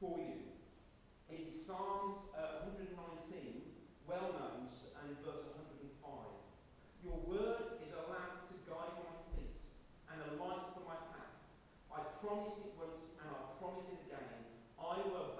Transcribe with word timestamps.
for 0.00 0.14
you. 0.14 0.46
In 1.26 1.50
Psalms 1.50 2.30
uh, 2.30 2.70
119, 2.70 2.94
well 4.06 4.30
known, 4.30 4.70
and 4.70 5.10
verse 5.26 5.42
105. 5.58 6.06
Your 7.02 7.18
word 7.26 7.82
is 7.82 7.90
a 7.90 8.02
lamp 8.06 8.46
to 8.46 8.54
guide 8.62 8.94
my 8.94 9.14
feet 9.34 9.58
and 10.14 10.18
a 10.22 10.30
light 10.38 10.70
for 10.74 10.86
my 10.86 10.98
path. 11.10 11.34
I 11.90 12.06
promised 12.22 12.62
it 12.62 12.78
once 12.78 13.10
and 13.18 13.26
I 13.26 13.38
promise 13.58 13.90
it 13.90 14.06
again. 14.06 14.38
I 14.78 15.02
will 15.02 15.37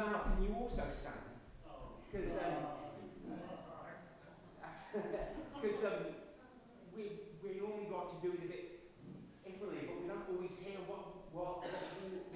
And 0.00 0.16
can 0.24 0.42
you 0.42 0.54
also 0.54 0.88
stand? 0.88 1.36
Because 2.10 2.32
um, 2.36 2.64
um, 5.82 6.06
we 6.94 7.12
we 7.42 7.50
normally 7.52 7.84
got 7.84 8.08
to 8.08 8.16
do 8.16 8.32
it 8.32 8.40
a 8.42 8.46
bit 8.46 8.62
differently, 9.44 9.82
but 9.86 9.96
we 9.96 10.04
don't 10.04 10.24
always 10.26 10.56
hear 10.56 10.78
what 10.80 11.00
what 11.30 11.56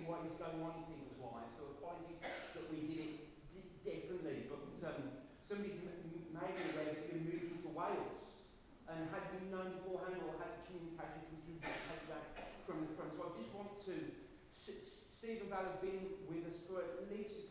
what 0.04 0.20
is 0.20 0.32
going 0.34 0.60
on 0.60 0.74
things 0.86 1.08
wise. 1.16 1.48
So 1.56 1.64
apologies 1.64 2.18
that 2.54 2.64
we 2.68 2.80
did 2.80 2.98
it 2.98 3.10
di- 3.52 3.64
differently. 3.82 4.44
But 4.48 4.60
um, 4.86 5.08
somebody's 5.40 5.76
m- 5.76 6.20
made 6.28 6.58
a 6.60 6.66
way 6.76 6.88
that 7.08 7.16
moving 7.16 7.56
to 7.62 7.68
Wales, 7.68 8.44
and 8.86 9.04
had 9.04 9.28
been 9.30 9.48
known 9.50 9.70
beforehand 9.70 10.20
or 10.20 10.32
had 10.36 10.48
communication 10.66 11.36
through 11.42 11.56
from 12.64 12.80
the 12.80 12.88
front. 12.88 13.12
So 13.14 13.22
I 13.24 13.28
just 13.28 13.52
want 13.52 13.68
to. 13.84 14.04
S- 14.56 14.74
Stephen 15.08 15.46
Bell 15.48 15.64
has 15.64 15.74
been 15.76 16.06
with 16.26 16.44
us 16.44 16.58
for 16.66 16.80
at 16.80 16.90
least 16.92 17.43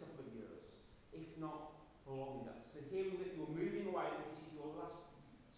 it 1.33 1.41
not 1.41 1.73
longer. 2.05 2.53
So 2.69 2.77
here 2.93 3.09
we're 3.09 3.49
moving 3.49 3.89
away. 3.89 4.05
This 4.29 4.45
is 4.45 4.53
your 4.53 4.69
last 4.77 5.01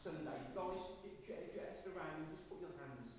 Sunday. 0.03 0.40
Guys, 0.56 0.80
just 1.52 1.84
around 1.91 2.16
and 2.16 2.31
just 2.31 2.47
put 2.47 2.63
your 2.63 2.72
hands 2.80 3.12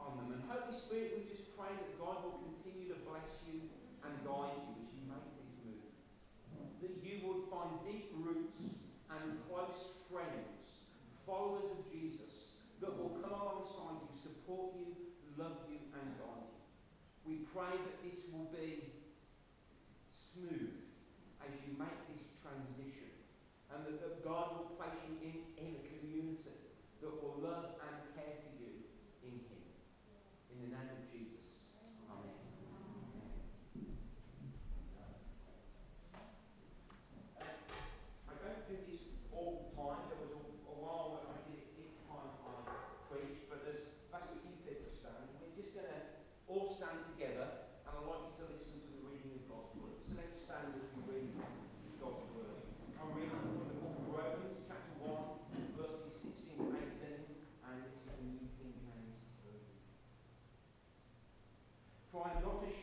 on 0.00 0.16
them. 0.16 0.40
And 0.40 0.40
Holy 0.48 0.72
Spirit, 0.72 1.20
we 1.20 1.28
just 1.28 1.52
pray 1.58 1.68
that 1.68 1.92
God 2.00 2.24
will 2.24 2.40
continue 2.40 2.88
to 2.96 2.98
bless 3.04 3.28
you 3.44 3.68
and 4.00 4.12
guide 4.24 4.56
you 4.56 4.74
as 4.80 4.88
you 4.96 5.04
make 5.04 5.28
this 5.36 5.52
move. 5.60 5.84
That 6.80 6.94
you 7.04 7.28
will 7.28 7.44
find 7.52 7.76
deep 7.84 8.08
roots 8.16 8.56
and 9.12 9.36
close 9.50 10.00
friends, 10.08 10.64
followers 11.28 11.68
of 11.76 11.80
Jesus, 11.92 12.56
that 12.80 12.94
will 12.96 13.20
come 13.20 13.36
alongside 13.36 14.00
you, 14.00 14.12
support 14.24 14.72
you, 14.80 14.96
love 15.36 15.68
you, 15.68 15.76
and 15.92 16.06
guide 16.16 16.48
you. 16.48 16.62
We 17.28 17.34
pray 17.52 17.74
that 17.74 17.96
this 18.00 18.22
will 18.32 18.48
be 18.48 18.96
smooth 20.32 20.79
as 21.50 21.58
you 21.66 21.74
make 21.74 21.98
this 22.06 22.22
transition, 22.38 23.10
and 23.74 23.82
that, 23.82 23.98
that 23.98 24.22
God 24.22 24.54
will 24.54 24.70
place 24.78 24.94
you 25.02 25.18
in, 25.18 25.34
in 25.58 25.68
a 25.74 25.82
community 25.98 26.54
that 27.02 27.10
will 27.18 27.42
love 27.42 27.74
require 62.22 62.42
not 62.42 62.79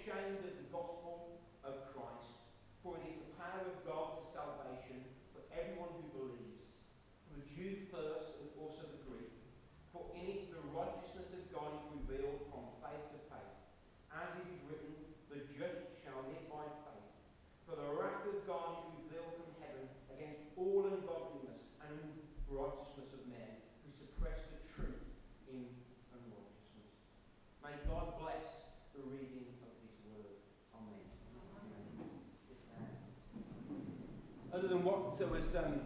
what 35.17 35.33
was 35.33 35.49
um, 35.57 35.81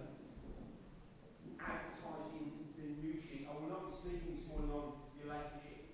advertised 1.56 2.36
in 2.36 2.51
the 2.75 2.83
news 3.00 3.24
sheet, 3.24 3.48
I 3.48 3.56
will 3.56 3.72
not 3.72 3.88
be 3.88 3.95
speaking 3.95 4.36
this 4.36 4.44
morning 4.44 4.68
on 4.75 5.00
relationship 5.24 5.88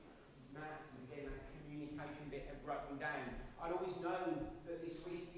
matters, 0.49 0.89
again, 1.05 1.29
that 1.29 1.45
communication 1.53 2.33
bit 2.33 2.49
broken 2.65 2.97
down. 2.97 3.29
I'd 3.61 3.77
always 3.77 3.93
known 4.01 4.41
that 4.65 4.81
this 4.81 5.05
week, 5.05 5.37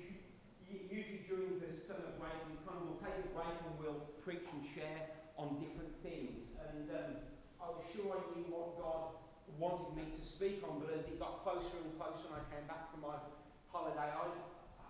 usually 0.71 1.27
during 1.27 1.59
the 1.59 1.75
summer 1.75 2.15
break, 2.15 2.39
we 2.47 2.55
kind 2.63 2.79
of 2.79 2.87
will 2.87 3.03
take 3.03 3.19
a 3.19 3.27
break 3.35 3.51
and 3.67 3.75
we'll 3.75 4.07
preach 4.23 4.47
and 4.47 4.63
share 4.63 5.19
on 5.35 5.59
different 5.59 5.91
things. 5.99 6.55
And 6.71 6.87
um, 6.95 7.11
I 7.59 7.67
was 7.67 7.83
sure 7.91 8.15
I 8.15 8.23
knew 8.31 8.47
what 8.47 8.79
God 8.79 9.19
wanted 9.59 9.99
me 9.99 10.07
to 10.07 10.23
speak 10.23 10.63
on, 10.63 10.79
but 10.79 10.95
as 10.95 11.03
it 11.03 11.19
got 11.19 11.43
closer 11.43 11.75
and 11.83 11.91
closer 11.99 12.31
and 12.31 12.39
I 12.39 12.47
came 12.47 12.63
back 12.63 12.95
from 12.95 13.03
my 13.03 13.19
holiday, 13.67 14.07
I, 14.07 14.23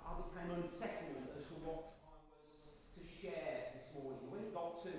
I 0.05 0.11
became 0.29 0.61
unsettled 0.61 1.25
as 1.33 1.49
to 1.49 1.57
what 1.65 1.98
share 3.19 3.75
this 3.75 3.91
morning. 3.91 4.23
When 4.31 4.39
it 4.47 4.55
got 4.55 4.79
to 4.87 4.91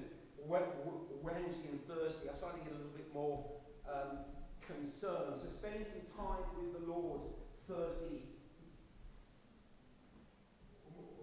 Wednesday 0.45 1.73
and 1.73 1.81
Thursday, 1.89 2.29
I 2.29 2.37
started 2.37 2.61
to 2.61 2.65
get 2.69 2.77
a 2.77 2.81
little 2.85 2.97
bit 2.97 3.09
more 3.17 3.49
um, 3.89 4.29
concerned. 4.61 5.41
So 5.41 5.49
spending 5.49 5.89
some 5.89 6.05
time 6.13 6.45
with 6.61 6.77
the 6.77 6.85
Lord 6.85 7.33
Thursday 7.65 8.29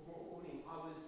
morning, 0.10 0.66
I 0.66 0.90
was 0.90 1.02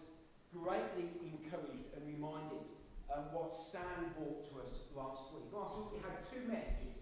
greatly 0.53 1.09
encouraged 1.25 1.89
and 1.97 2.05
reminded 2.05 2.69
um, 3.09 3.33
what 3.33 3.57
Stan 3.57 4.13
brought 4.13 4.45
to 4.53 4.61
us 4.61 4.85
last 4.93 5.33
week. 5.33 5.49
Last 5.49 5.73
week 5.73 5.89
we 5.97 5.99
had 6.05 6.21
two 6.29 6.45
messages. 6.45 7.01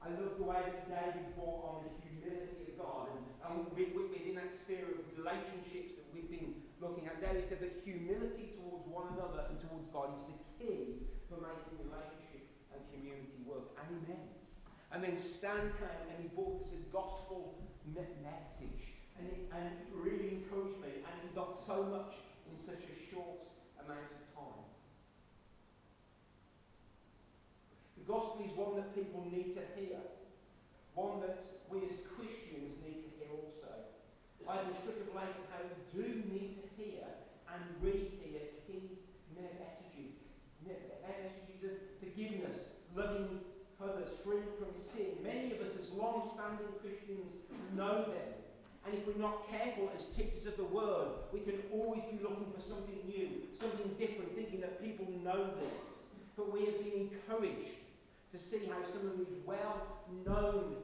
I 0.00 0.08
love 0.16 0.40
the 0.40 0.48
way 0.48 0.64
that 0.64 0.88
David 0.88 1.36
brought 1.36 1.60
on 1.66 1.76
the 1.84 1.92
humility 2.08 2.72
of 2.72 2.74
God 2.80 3.12
and, 3.12 3.26
and 3.52 3.68
within 3.76 4.38
that 4.40 4.54
sphere 4.64 4.86
of 4.96 5.02
relationships 5.18 5.98
that 5.98 6.06
we've 6.14 6.30
been 6.30 6.67
looking 6.80 7.06
at. 7.06 7.20
David 7.20 7.48
said 7.48 7.60
that 7.60 7.82
humility 7.84 8.54
towards 8.58 8.86
one 8.86 9.12
another 9.14 9.46
and 9.50 9.58
towards 9.60 9.86
God 9.92 10.14
is 10.14 10.24
the 10.30 10.38
key 10.56 11.06
for 11.28 11.42
making 11.42 11.76
relationship 11.78 12.46
and 12.72 12.80
community 12.94 13.42
work. 13.44 13.74
Amen. 13.76 14.38
And 14.92 15.04
then 15.04 15.18
Stan 15.20 15.74
came 15.76 16.06
and 16.08 16.18
he 16.22 16.28
brought 16.32 16.64
us 16.64 16.72
a 16.72 16.80
gospel 16.94 17.58
message. 17.94 18.94
And 19.18 19.26
it, 19.26 19.50
and 19.50 19.62
it 19.66 19.78
really 19.92 20.38
encouraged 20.38 20.78
me. 20.80 21.02
And 21.02 21.14
he 21.22 21.28
got 21.34 21.58
so 21.66 21.82
much 21.82 22.14
in 22.46 22.54
such 22.56 22.86
a 22.86 22.94
short 23.10 23.50
amount 23.82 24.06
of 24.14 24.22
time. 24.30 24.64
The 27.98 28.06
gospel 28.06 28.46
is 28.46 28.54
one 28.56 28.76
that 28.76 28.94
people 28.94 29.26
need 29.26 29.58
to 29.58 29.62
hear. 29.74 29.98
One 30.94 31.20
that 31.20 31.58
we 31.68 31.78
as 31.84 31.98
Christians 32.14 32.78
need 32.80 33.02
to 33.04 33.10
hear 33.18 33.28
also. 33.34 33.57
I 34.48 34.64
have 34.64 34.72
struck 34.80 34.96
of 34.96 35.12
late 35.12 35.36
how 35.52 35.60
we 35.60 35.76
do 35.92 36.08
need 36.32 36.56
to 36.56 36.64
hear 36.80 37.04
and 37.52 37.60
rehear 37.84 38.48
key 38.64 38.96
messages. 39.36 40.16
Messages 40.64 41.68
of 41.68 41.76
forgiveness, 42.00 42.72
loving 42.96 43.40
others, 43.76 44.08
free 44.24 44.40
from 44.56 44.72
sin. 44.72 45.20
Many 45.22 45.52
of 45.52 45.60
us, 45.60 45.76
as 45.76 45.90
long 45.92 46.30
standing 46.32 46.64
Christians, 46.80 47.28
know 47.76 48.08
them. 48.08 48.32
And 48.86 48.96
if 48.96 49.06
we're 49.06 49.20
not 49.20 49.50
careful 49.50 49.90
as 49.94 50.04
teachers 50.16 50.46
of 50.46 50.56
the 50.56 50.64
word, 50.64 51.28
we 51.32 51.40
can 51.40 51.60
always 51.70 52.02
be 52.10 52.16
looking 52.22 52.48
for 52.56 52.62
something 52.64 53.04
new, 53.04 53.28
something 53.60 53.88
different, 54.00 54.34
thinking 54.34 54.62
that 54.62 54.82
people 54.82 55.06
know 55.22 55.52
this. 55.60 55.76
But 56.36 56.52
we 56.52 56.64
have 56.64 56.78
been 56.78 57.10
encouraged 57.12 57.76
to 58.32 58.38
see 58.38 58.64
how 58.64 58.80
some 58.96 59.12
of 59.12 59.18
these 59.18 59.44
well 59.44 59.82
known 60.24 60.76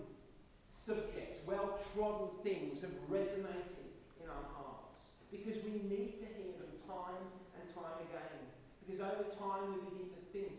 subjects, 0.86 1.40
well 1.46 1.80
trodden 1.92 2.28
things 2.44 2.80
have 2.82 2.92
resonated 3.08 3.88
in 4.20 4.28
our 4.28 4.46
hearts. 4.52 5.00
Because 5.32 5.56
we 5.64 5.80
need 5.88 6.20
to 6.20 6.26
hear 6.36 6.52
them 6.60 6.72
time 6.86 7.24
and 7.56 7.64
time 7.72 7.98
again. 8.04 8.44
Because 8.84 9.00
over 9.00 9.28
time 9.40 9.72
we 9.72 9.80
begin 9.88 10.08
to 10.12 10.22
think 10.32 10.52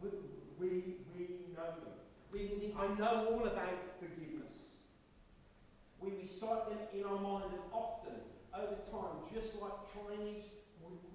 we, 0.00 0.08
we, 0.58 0.70
we 1.14 1.50
know 1.58 1.74
them. 1.82 1.98
We 2.30 2.54
think, 2.58 2.74
I 2.78 2.88
know 2.94 3.34
all 3.34 3.46
about 3.46 3.98
forgiveness. 3.98 4.54
We 6.00 6.10
recite 6.22 6.70
them 6.70 6.82
in 6.94 7.04
our 7.04 7.18
mind 7.18 7.50
and 7.52 7.64
often 7.72 8.18
over 8.54 8.78
time, 8.90 9.26
just 9.34 9.58
like 9.60 9.74
Chinese 9.90 10.44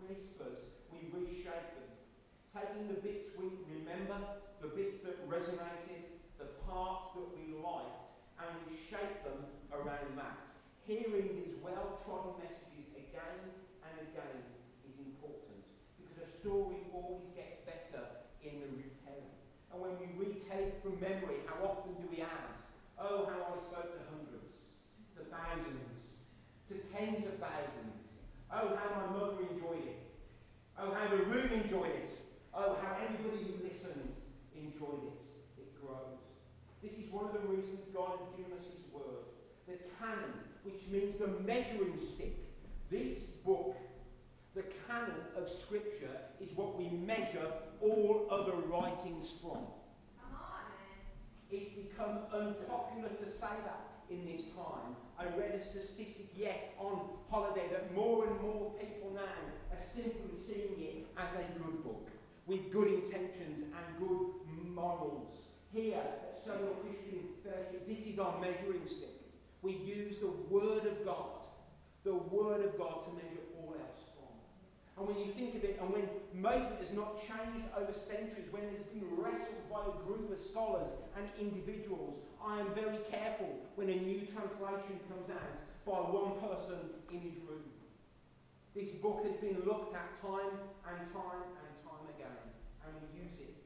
whispers, 0.09 0.57
we 0.91 1.05
reshape 1.13 1.69
them. 1.77 1.89
Taking 2.49 2.87
the 2.89 2.99
bits 2.99 3.29
we 3.37 3.45
remember, 3.69 4.17
the 4.61 4.67
bits 4.73 5.03
that 5.03 5.21
resonated, 5.29 6.17
the 6.39 6.49
parts 6.65 7.13
that 7.13 7.29
we 7.37 7.53
liked, 7.53 8.08
and 8.39 8.51
we 8.67 8.75
shape 8.75 9.23
them 9.27 9.43
around 9.71 10.15
that. 10.15 10.47
Hearing 10.87 11.35
these 11.37 11.59
well-trodden 11.61 12.39
messages 12.41 12.89
again 12.95 13.39
and 13.85 13.95
again 14.09 14.39
is 14.87 14.95
important 14.97 15.61
because 15.99 16.17
a 16.23 16.29
story 16.29 16.87
always 16.95 17.29
gets 17.35 17.61
better 17.67 18.03
in 18.41 18.63
the 18.63 18.69
retelling. 18.73 19.35
And 19.69 19.77
when 19.77 19.93
we 20.01 20.09
it 20.69 20.81
from 20.83 20.99
memory, 20.99 21.39
how 21.45 21.63
often 21.63 21.93
do 22.01 22.07
we 22.11 22.21
add? 22.21 22.53
Oh, 22.97 23.29
how 23.31 23.53
I 23.53 23.57
spoke 23.63 23.95
to 23.95 24.01
hundreds, 24.11 24.75
to 25.15 25.23
thousands, 25.31 26.19
to 26.67 26.75
tens 26.91 27.25
of 27.25 27.39
thousands. 27.39 27.95
Oh, 28.51 28.75
how 28.75 28.89
my 29.01 29.07
mother 29.13 29.41
enjoyed 29.51 29.85
it. 29.87 30.03
Oh, 30.77 30.91
how 30.91 31.07
the 31.09 31.23
room 31.23 31.51
enjoyed 31.51 31.95
it. 31.95 32.11
Oh, 32.53 32.75
how 32.81 32.97
everybody 32.99 33.43
who 33.43 33.67
listened 33.67 34.15
enjoyed 34.55 35.05
it. 35.05 35.27
It 35.57 35.69
grows. 35.79 36.18
This 36.81 36.93
is 36.93 37.11
one 37.11 37.25
of 37.25 37.33
the 37.33 37.47
reasons 37.47 37.81
God 37.93 38.19
has 38.19 38.29
given 38.37 38.53
us 38.57 38.65
His 38.65 38.87
Word. 38.93 39.27
The 39.67 39.75
canon, 39.99 40.31
which 40.63 40.87
means 40.89 41.15
the 41.15 41.27
measuring 41.43 41.99
stick. 42.15 42.37
This 42.89 43.19
book, 43.45 43.75
the 44.55 44.63
canon 44.87 45.19
of 45.35 45.49
Scripture, 45.65 46.15
is 46.39 46.49
what 46.55 46.77
we 46.77 46.89
measure 46.89 47.51
all 47.81 48.27
other 48.31 48.55
writings 48.71 49.27
from. 49.41 49.67
Come 50.23 50.33
on, 50.33 50.63
man. 50.71 51.51
It's 51.51 51.71
become 51.75 52.19
unpopular 52.33 53.09
to 53.09 53.29
say 53.29 53.53
that 53.67 53.89
in 54.09 54.25
this 54.25 54.43
time. 54.55 54.95
I 55.19 55.25
read 55.37 55.53
a 55.53 55.61
statistic, 55.61 56.31
yes, 56.35 56.61
on 56.79 57.01
holiday, 57.29 57.67
that 57.71 57.93
more 57.93 58.25
and 58.25 58.41
more 58.41 58.71
people 58.79 59.11
now 59.13 59.75
are 59.75 59.83
simply 59.93 60.39
seeing 60.39 60.79
it 60.79 61.07
as 61.17 61.27
a 61.35 61.59
good 61.59 61.83
book 61.83 62.07
with 62.47 62.71
good 62.71 62.87
intentions 62.87 63.65
and 63.67 63.99
good 63.99 64.31
morals. 64.73 65.48
Here, 65.71 66.01
Solar 66.43 66.81
Christian 66.81 67.29
Fellowship, 67.45 67.85
this 67.85 68.07
is 68.09 68.17
our 68.17 68.41
measuring 68.41 68.81
stick. 68.89 69.21
We 69.61 69.73
use 69.73 70.17
the 70.17 70.33
Word 70.49 70.87
of 70.89 71.05
God, 71.05 71.45
the 72.03 72.15
Word 72.15 72.65
of 72.65 72.75
God 72.79 73.05
to 73.05 73.13
measure 73.13 73.45
all 73.53 73.77
else 73.77 74.01
from. 74.17 74.33
And 74.97 75.05
when 75.05 75.21
you 75.21 75.31
think 75.37 75.53
of 75.53 75.63
it, 75.63 75.77
and 75.77 75.93
when 75.93 76.09
most 76.33 76.65
of 76.65 76.81
it 76.81 76.89
has 76.89 76.95
not 76.97 77.21
changed 77.21 77.69
over 77.77 77.93
centuries, 77.93 78.49
when 78.49 78.63
it 78.65 78.81
has 78.81 78.89
been 78.89 79.05
wrestled 79.13 79.61
by 79.69 79.85
a 79.85 79.93
group 80.09 80.33
of 80.33 80.41
scholars 80.41 80.89
and 81.13 81.29
individuals, 81.37 82.17
I 82.41 82.65
am 82.65 82.73
very 82.73 83.05
careful 83.05 83.53
when 83.77 83.93
a 83.93 83.99
new 84.01 84.25
translation 84.25 84.97
comes 85.05 85.29
out 85.29 85.53
by 85.85 86.01
one 86.01 86.41
person 86.41 86.97
in 87.13 87.21
his 87.21 87.37
room. 87.45 87.61
This 88.73 88.89
book 89.05 89.21
has 89.21 89.37
been 89.37 89.61
looked 89.69 89.93
at 89.93 90.17
time 90.17 90.65
and 90.89 90.97
time 91.13 91.45
and 91.61 91.71
time 91.85 92.05
again, 92.17 92.41
and 92.81 92.89
we 93.05 93.21
use 93.21 93.37
it 93.37 93.58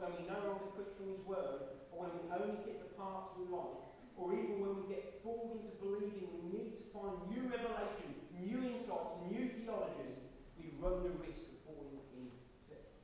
when 0.00 0.16
we 0.16 0.24
no 0.24 0.40
longer 0.48 0.72
preach 0.72 0.96
from 0.96 1.12
his 1.12 1.20
word, 1.28 1.76
or 1.92 2.08
when 2.08 2.12
we 2.16 2.24
only 2.32 2.56
get 2.64 2.80
the 2.80 2.90
parts 2.96 3.36
we 3.36 3.44
like, 3.52 3.76
or 4.16 4.32
even 4.32 4.64
when 4.64 4.80
we 4.80 4.84
get 4.88 5.20
fooled 5.20 5.60
into 5.60 5.76
believing 5.76 6.24
we 6.40 6.44
need 6.48 6.72
to 6.80 6.84
find 6.88 7.20
new 7.28 7.44
revelation, 7.52 8.16
new 8.32 8.64
insights, 8.64 9.20
new 9.28 9.52
theology, 9.60 10.16
we 10.56 10.72
run 10.80 11.04
the 11.04 11.12
risk 11.20 11.52
of 11.52 11.60
falling 11.68 12.00
into 12.16 12.32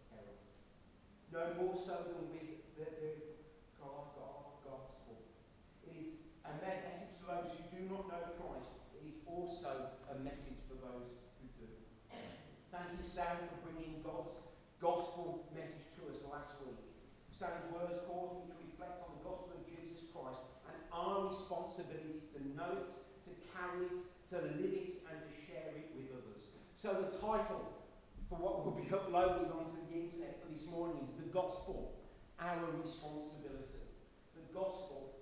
error. 0.08 0.40
No 1.28 1.44
more 1.60 1.76
so 1.76 2.00
than 2.08 2.32
with 2.32 2.64
the, 2.80 2.88
the 2.88 3.12
God, 3.76 4.16
God, 4.16 4.56
gospel. 4.64 5.20
It 5.84 5.92
is 6.00 6.08
a 6.48 6.56
message 6.64 7.12
to 7.20 7.22
those 7.28 7.52
who 7.52 7.60
do 7.76 7.80
not 7.92 8.08
know 8.08 8.24
Christ. 8.40 8.72
But 8.88 9.04
it 9.04 9.12
is 9.12 9.20
also 9.28 10.00
a 10.08 10.16
message 10.24 10.64
for 10.64 10.80
those 10.80 11.12
who 11.40 11.44
do. 11.60 11.68
Thank 12.72 12.96
you, 12.96 13.04
Sam, 13.04 13.36
for 13.52 13.68
bringing 13.68 14.00
God's 14.00 14.36
gospel 14.80 15.44
message 15.52 15.92
to 16.00 16.12
us 16.12 16.20
last 16.28 16.56
week. 16.64 16.86
Stan's 17.37 17.69
words 17.69 18.00
cause 18.09 18.33
me 18.40 18.49
to 18.49 18.57
reflect 18.64 18.97
on 19.05 19.12
the 19.12 19.21
gospel 19.21 19.61
of 19.61 19.69
Jesus 19.69 20.09
Christ 20.09 20.40
and 20.73 20.76
our 20.88 21.28
responsibility 21.28 22.25
to 22.33 22.40
know 22.57 22.81
it, 22.81 22.97
to 23.28 23.33
carry 23.52 23.93
it, 23.93 24.00
to 24.33 24.40
live 24.57 24.73
it, 24.73 25.05
and 25.05 25.21
to 25.21 25.33
share 25.45 25.69
it 25.76 25.93
with 25.93 26.16
others. 26.16 26.49
So 26.81 26.97
the 26.97 27.12
title 27.21 27.76
for 28.33 28.40
what 28.40 28.64
will 28.64 28.73
be 28.73 28.88
uploaded 28.88 29.52
onto 29.52 29.85
the 29.85 30.09
internet 30.09 30.40
for 30.40 30.49
this 30.49 30.64
morning 30.64 30.97
is 31.05 31.12
The 31.21 31.28
Gospel, 31.28 32.00
Our 32.40 32.73
Responsibility. 32.81 33.85
The 34.33 34.49
Gospel, 34.57 35.21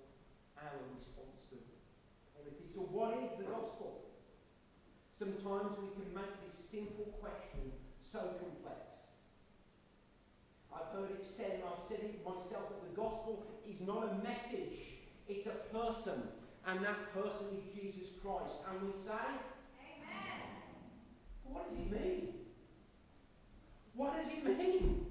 Our 0.55 0.79
Responsibility. 0.95 1.83
So 2.71 2.87
what 2.95 3.11
is 3.19 3.35
the 3.35 3.43
gospel? 3.43 4.07
Sometimes 5.19 5.79
we 5.83 5.91
can 5.99 6.07
make 6.15 6.31
this 6.47 6.55
simple 6.71 7.11
question 7.19 7.71
so 8.03 8.39
complex. 8.39 8.94
I've 10.75 10.91
heard 10.93 11.11
it 11.11 11.25
said, 11.25 11.51
and 11.55 11.63
I've 11.63 11.87
said 11.87 11.99
it 12.03 12.19
myself, 12.23 12.69
that 12.69 12.81
the 12.83 12.95
gospel 12.95 13.47
is 13.67 13.79
not 13.81 14.03
a 14.03 14.13
message, 14.23 14.79
it's 15.27 15.47
a 15.47 15.57
person. 15.73 16.21
And 16.67 16.83
that 16.83 17.13
person 17.13 17.45
is 17.53 17.63
Jesus 17.79 18.09
Christ. 18.23 18.57
And 18.69 18.81
we 18.81 18.93
say, 19.05 19.25
Amen. 19.85 20.41
What 21.43 21.69
does 21.69 21.77
it 21.77 21.91
mean? 21.91 22.33
What 23.93 24.17
does 24.17 24.31
it 24.31 24.43
mean? 24.43 25.05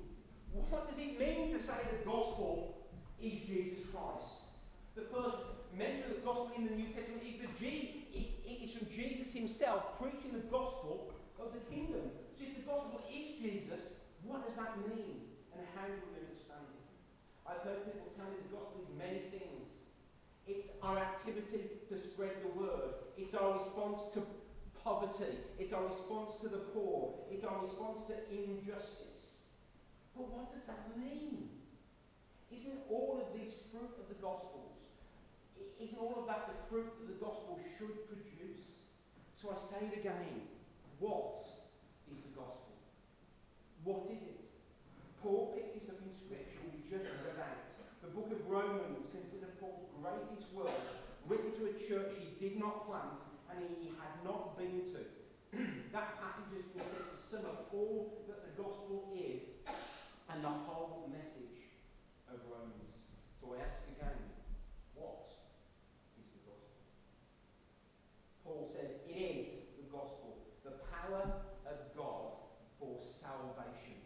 What 0.52 0.88
does 0.88 0.98
it 0.98 1.18
mean 1.18 1.52
to 1.54 1.62
say 1.62 1.78
the 1.90 2.04
gospel 2.04 2.76
is 3.22 3.40
Jesus 3.46 3.86
Christ? 3.92 4.44
The 4.96 5.02
first 5.14 5.38
mention 5.76 6.10
of 6.10 6.16
the 6.16 6.26
gospel 6.26 6.50
in 6.56 6.66
the 6.66 6.74
New 6.74 6.86
Testament 6.92 7.22
is 7.26 7.40
the 7.40 7.50
G. 7.58 8.06
It, 8.12 8.50
it 8.50 8.64
is 8.64 8.74
from 8.74 8.88
Jesus 8.90 9.32
himself 9.32 9.98
preaching 9.98 10.32
the 10.32 10.46
gospel 10.50 11.10
of 11.40 11.52
the 11.54 11.60
kingdom. 11.72 12.10
So 12.38 12.44
if 12.44 12.56
the 12.56 12.62
gospel 12.62 13.00
is 13.10 13.38
Jesus, 13.42 13.80
what 14.24 14.46
does 14.46 14.56
that 14.56 14.78
mean? 14.88 15.33
How 15.74 15.90
we 15.90 16.22
understand 16.22 16.70
it? 16.70 16.86
I've 17.42 17.66
heard 17.66 17.82
people 17.82 18.06
tell 18.14 18.30
me 18.30 18.38
the 18.46 18.54
gospel 18.54 18.78
is 18.86 18.90
many 18.94 19.26
things. 19.34 19.66
It's 20.46 20.70
our 20.86 20.98
activity 20.98 21.82
to 21.90 21.98
spread 21.98 22.38
the 22.46 22.54
word. 22.54 22.94
It's 23.18 23.34
our 23.34 23.58
response 23.58 24.06
to 24.14 24.22
poverty. 24.86 25.34
It's 25.58 25.72
our 25.72 25.82
response 25.82 26.38
to 26.42 26.48
the 26.48 26.62
poor. 26.70 27.26
It's 27.26 27.42
our 27.42 27.58
response 27.64 28.06
to 28.06 28.14
injustice. 28.30 29.42
But 30.14 30.30
what 30.30 30.54
does 30.54 30.62
that 30.70 30.94
mean? 30.94 31.50
Isn't 32.54 32.86
all 32.86 33.18
of 33.18 33.34
these 33.34 33.58
fruit 33.72 33.98
of 33.98 34.06
the 34.06 34.20
Gospels, 34.22 34.78
isn't 35.82 35.98
all 35.98 36.22
of 36.22 36.26
that 36.30 36.46
the 36.46 36.58
fruit 36.70 36.86
that 36.86 37.08
the 37.10 37.18
Gospel 37.18 37.58
should 37.76 38.06
produce? 38.06 38.62
So 39.42 39.50
I 39.50 39.58
say 39.58 39.90
it 39.90 39.98
again. 39.98 40.46
What 41.00 41.42
is 42.06 42.22
the 42.22 42.30
Gospel? 42.38 42.78
What 43.82 44.06
is 44.06 44.22
it? 44.22 44.43
Paul 45.24 45.56
picks 45.56 45.80
it 45.80 45.88
up 45.88 45.96
in 46.04 46.12
Scripture. 46.12 46.60
We 46.68 46.84
just 46.84 47.08
read 47.24 47.40
out. 47.40 47.64
The 48.04 48.12
book 48.12 48.28
of 48.28 48.44
Romans, 48.44 49.08
considered 49.08 49.56
Paul's 49.56 49.88
greatest 49.96 50.52
work, 50.52 50.68
written 51.24 51.56
to 51.56 51.72
a 51.72 51.74
church 51.80 52.12
he 52.20 52.36
did 52.36 52.60
not 52.60 52.84
plant 52.84 53.24
and 53.48 53.64
he 53.80 53.88
had 53.96 54.20
not 54.20 54.60
been 54.60 54.84
to. 54.92 55.00
that 55.96 56.20
passage 56.20 56.52
has 56.60 56.68
been 56.76 56.84
to 56.84 57.00
sum 57.16 57.48
up 57.48 57.72
all 57.72 58.20
that 58.28 58.44
the 58.44 58.52
gospel 58.60 59.16
is 59.16 59.48
and 60.28 60.44
the 60.44 60.54
whole 60.68 61.08
message 61.08 61.72
of 62.28 62.36
Romans. 62.44 63.00
So 63.40 63.56
I 63.56 63.64
ask 63.64 63.80
again, 63.96 64.20
what 64.92 65.32
is 66.20 66.28
the 66.36 66.44
gospel? 66.44 66.84
Paul 68.44 68.68
says 68.76 69.00
it 69.08 69.16
is 69.16 69.48
the 69.80 69.88
gospel, 69.88 70.36
the 70.68 70.76
power 70.92 71.40
of 71.64 71.76
God 71.96 72.44
for 72.78 73.00
salvation. 73.00 74.04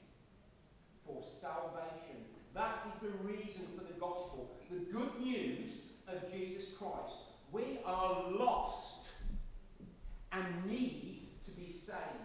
For 1.06 1.22
salvation. 1.40 2.28
That 2.54 2.84
is 2.92 3.00
the 3.00 3.16
reason 3.24 3.64
for 3.76 3.84
the 3.84 3.98
gospel. 3.98 4.56
The 4.70 4.84
good 4.92 5.20
news 5.20 5.72
of 6.06 6.30
Jesus 6.32 6.64
Christ. 6.78 7.16
We 7.50 7.80
are 8.08 8.30
lost 8.30 9.06
and 10.32 10.44
need 10.66 11.28
to 11.44 11.50
be 11.50 11.70
saved. 11.72 12.24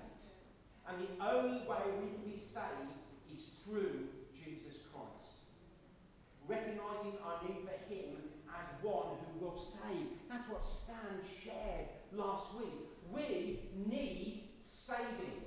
And 0.87 0.97
the 0.99 1.25
only 1.25 1.59
way 1.67 1.83
we 2.01 2.07
can 2.11 2.23
be 2.25 2.39
saved 2.39 2.95
is 3.33 3.51
through 3.63 4.07
Jesus 4.33 4.79
Christ. 4.91 5.43
Recognizing 6.47 7.19
our 7.23 7.43
need 7.43 7.63
for 7.63 7.93
Him 7.93 8.15
as 8.49 8.67
one 8.83 9.15
who 9.23 9.45
will 9.45 9.59
save. 9.59 10.07
That's 10.29 10.47
what 10.49 10.63
Stan 10.63 11.19
shared 11.43 11.87
last 12.13 12.55
week. 12.57 12.87
We 13.11 13.59
need 13.87 14.49
saving. 14.67 15.43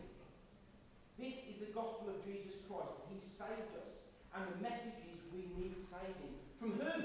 This 1.18 1.36
is 1.48 1.60
the 1.60 1.72
gospel 1.72 2.12
of 2.12 2.24
Jesus 2.24 2.60
Christ. 2.68 3.00
He 3.12 3.20
saved 3.20 3.72
us. 3.76 3.92
And 4.34 4.44
the 4.52 4.68
message 4.68 5.00
is 5.08 5.20
we 5.32 5.48
need 5.56 5.76
saving. 5.88 6.36
From 6.60 6.72
who? 6.72 7.02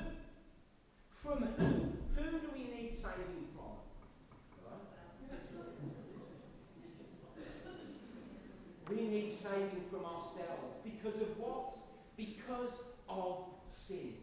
From 1.24 1.44
who? 1.44 1.66
Who 2.16 2.40
do 2.40 2.50
we 2.54 2.63
need 2.63 2.98
saving 3.01 3.46
from? 3.54 3.78
We 8.90 9.08
need 9.08 9.38
saving 9.42 9.84
from 9.92 10.06
ourselves. 10.06 10.82
Because 10.84 11.22
of 11.22 11.38
what? 11.38 11.75
Because 12.18 12.72
of 13.08 13.38
sin. 13.88 14.13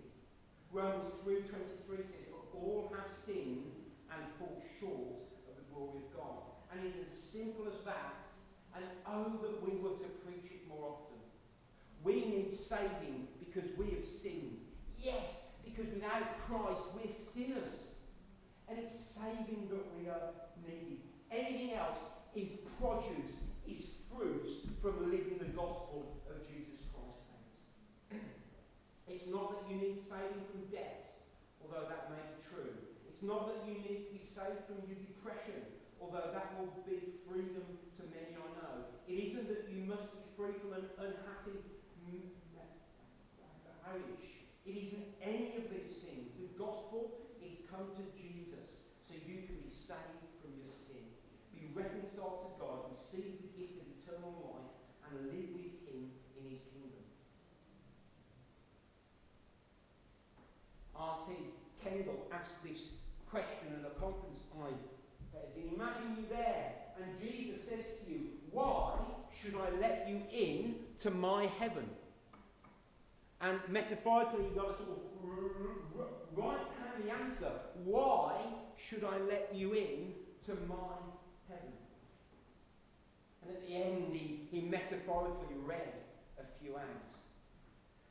Romans 0.73 1.13
3.23 1.25 1.97
says, 1.97 2.27
For 2.53 2.59
all 2.59 2.93
have 2.95 3.09
sinned 3.25 3.73
and 4.13 4.21
fall 4.39 4.63
short 4.81 5.23
of 5.49 5.57
the 5.57 5.75
glory 5.75 6.03
of 6.05 6.17
God. 6.17 6.43
And 6.73 6.85
it 6.85 6.89
is 6.99 7.07
as 7.13 7.19
simple 7.19 7.67
as 7.67 7.85
that. 7.85 8.17
And 8.75 8.85
oh, 9.07 9.39
that 9.41 9.63
we 9.63 9.79
were 9.81 9.97
to 9.97 10.09
preach 10.27 10.51
it 10.51 10.69
more 10.69 10.99
often. 10.99 11.17
We 12.05 12.15
need 12.27 12.59
saving 12.69 13.29
because 13.39 13.71
we 13.79 13.87
have 13.91 14.07
sinned. 14.07 14.59
Yes, 15.01 15.38
because 15.79 15.95
without 15.95 16.43
Christ 16.51 16.83
we're 16.99 17.15
sinners. 17.31 17.87
And 18.67 18.79
it's 18.83 18.93
saving 19.15 19.71
that 19.71 19.87
we 19.95 20.11
are 20.11 20.35
needing. 20.67 21.07
Anything 21.31 21.79
else 21.79 22.03
is 22.35 22.59
produce, 22.77 23.39
is 23.63 23.95
fruit 24.11 24.51
from 24.83 25.07
living 25.07 25.39
the 25.39 25.55
gospel 25.55 26.19
of 26.27 26.43
Jesus 26.51 26.83
Christ. 26.91 28.19
it's 29.07 29.31
not 29.31 29.55
that 29.55 29.63
you 29.71 29.79
need 29.79 30.03
saving 30.03 30.43
from 30.51 30.67
debt, 30.69 31.15
although 31.63 31.87
that 31.87 32.11
may 32.11 32.21
be 32.27 32.37
true. 32.51 32.75
It's 33.07 33.23
not 33.23 33.47
that 33.49 33.63
you 33.65 33.79
need 33.79 34.11
to 34.11 34.13
be 34.19 34.25
saved 34.27 34.67
from 34.67 34.83
your 34.85 34.99
depression, 35.01 35.63
although 36.03 36.35
that 36.35 36.59
will 36.59 36.75
be 36.85 37.23
freedom 37.25 37.65
to 37.97 38.03
many 38.11 38.35
I 38.35 38.49
know. 38.59 38.75
It 39.07 39.33
isn't 39.33 39.49
that 39.49 39.71
you 39.71 39.87
must 39.87 40.11
be 40.13 40.27
free 40.37 40.59
from 40.61 40.75
an 40.75 40.85
unhappy 40.99 41.79
marriage. 43.89 44.28
It 44.69 44.77
isn't 44.85 45.09
any 45.25 45.57
of 45.57 45.73
these 45.73 45.97
things. 46.05 46.29
The 46.37 46.53
gospel 46.61 47.09
is 47.41 47.65
come 47.73 47.89
to 47.97 48.05
Jesus 48.13 48.85
so 49.09 49.17
you 49.17 49.49
can 49.49 49.57
be 49.65 49.73
saved 49.73 50.29
from 50.45 50.53
your 50.61 50.69
sin, 50.85 51.09
be 51.57 51.73
reconciled 51.73 52.45
to 52.45 52.51
God, 52.61 52.93
receive 52.93 53.41
the 53.41 53.49
gift 53.57 53.81
of 53.81 53.89
eternal 53.97 54.37
life, 54.45 54.69
and 55.09 55.33
live 55.33 55.49
with 55.57 55.73
Him 55.89 56.13
in 56.37 56.53
His 56.53 56.61
kingdom. 56.69 57.01
R.T. 60.93 61.33
Kendall 61.81 62.29
asked 62.29 62.61
this 62.61 62.93
question 63.31 63.73
at 63.81 63.89
a 63.89 63.97
conference 63.97 64.45
I 64.61 64.69
in. 65.57 65.73
Imagine 65.73 66.17
you 66.21 66.25
there, 66.29 66.75
and 67.01 67.09
Jesus 67.21 67.65
says 67.69 67.85
to 68.05 68.13
you, 68.13 68.21
Why 68.51 68.99
should 69.33 69.55
I 69.55 69.71
let 69.81 70.07
you 70.09 70.21
in 70.31 70.75
to 71.01 71.11
my 71.11 71.47
heaven? 71.59 71.89
And 73.41 73.61
metaphorically, 73.69 74.45
you've 74.45 74.57
got 74.57 74.79
to 74.79 74.85
sort 74.85 74.91
of 74.91 74.99
write 76.35 76.59
down 76.59 77.07
the 77.07 77.13
answer. 77.13 77.53
Why 77.85 78.35
should 78.77 79.05
I 79.05 79.19
let 79.19 79.55
you 79.55 79.75
in 79.75 80.13
to 80.47 80.55
my 80.67 80.99
heaven? 81.49 81.73
And 83.43 83.57
at 83.57 83.67
the 83.67 83.75
end, 83.75 84.13
he, 84.13 84.49
he 84.51 84.61
metaphorically 84.61 85.55
read 85.65 85.95
a 86.39 86.45
few 86.61 86.77
out. 86.77 87.15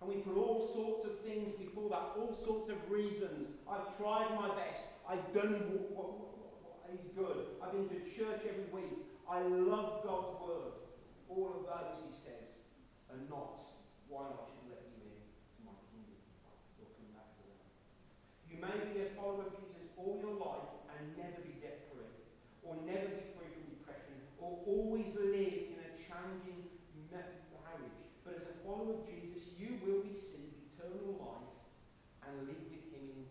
And 0.02 0.10
we 0.10 0.18
put 0.22 0.38
all 0.38 0.72
sorts 0.74 1.06
of 1.06 1.20
things 1.26 1.54
before 1.58 1.90
that, 1.90 2.14
all 2.16 2.38
sorts 2.46 2.70
of 2.70 2.78
reasons. 2.90 3.50
I've 3.70 3.98
tried 3.98 4.30
my 4.36 4.50
best. 4.56 4.84
I've 5.10 5.26
done 5.34 5.58
what, 5.74 5.90
what, 5.92 6.10
what, 6.38 6.54
what 6.62 6.94
is 6.94 7.02
good. 7.18 7.58
I've 7.62 7.74
been 7.74 7.90
to 7.90 8.00
church 8.16 8.46
every 8.48 8.70
week. 8.72 8.94
I 9.28 9.42
love 9.42 10.06
God's 10.06 10.40
word. 10.40 10.78
All 11.28 11.52
of 11.60 11.66
those, 11.66 12.00
he 12.08 12.14
says, 12.14 12.48
are 13.12 13.20
not 13.28 13.60
why 14.08 14.24
I 14.30 14.46
should 14.48 14.70
let 14.72 14.86
you 14.96 15.04
in 15.04 15.18
to 15.18 15.60
my 15.66 15.76
kingdom. 15.92 16.22
We'll 16.80 16.94
come 16.94 17.12
back 17.18 17.34
to 17.36 17.44
that. 17.44 17.68
You 18.58 18.66
may 18.66 18.90
be 18.90 19.06
a 19.06 19.14
follower 19.14 19.46
of 19.46 19.54
Jesus 19.54 19.86
all 20.02 20.18
your 20.18 20.34
life 20.34 20.66
and 20.90 21.14
never 21.14 21.46
be 21.46 21.62
debt 21.62 21.86
free, 21.94 22.10
or 22.66 22.74
never 22.90 23.06
be 23.06 23.30
free 23.38 23.54
from 23.54 23.70
depression, 23.70 24.18
or 24.42 24.58
always 24.66 25.14
live 25.14 25.70
in 25.70 25.78
a 25.78 25.94
challenging 26.02 26.66
marriage. 27.14 28.02
But 28.26 28.42
as 28.42 28.50
a 28.50 28.58
follower 28.66 28.98
of 28.98 29.06
Jesus, 29.06 29.54
you 29.62 29.78
will 29.86 30.02
receive 30.10 30.58
eternal 30.74 31.22
life 31.22 31.54
and 32.26 32.50
live 32.50 32.66
with 32.66 32.90
him 32.90 33.06
in 33.14 33.26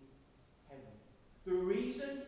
heaven. 0.70 0.94
The 1.42 1.58
reason 1.58 2.22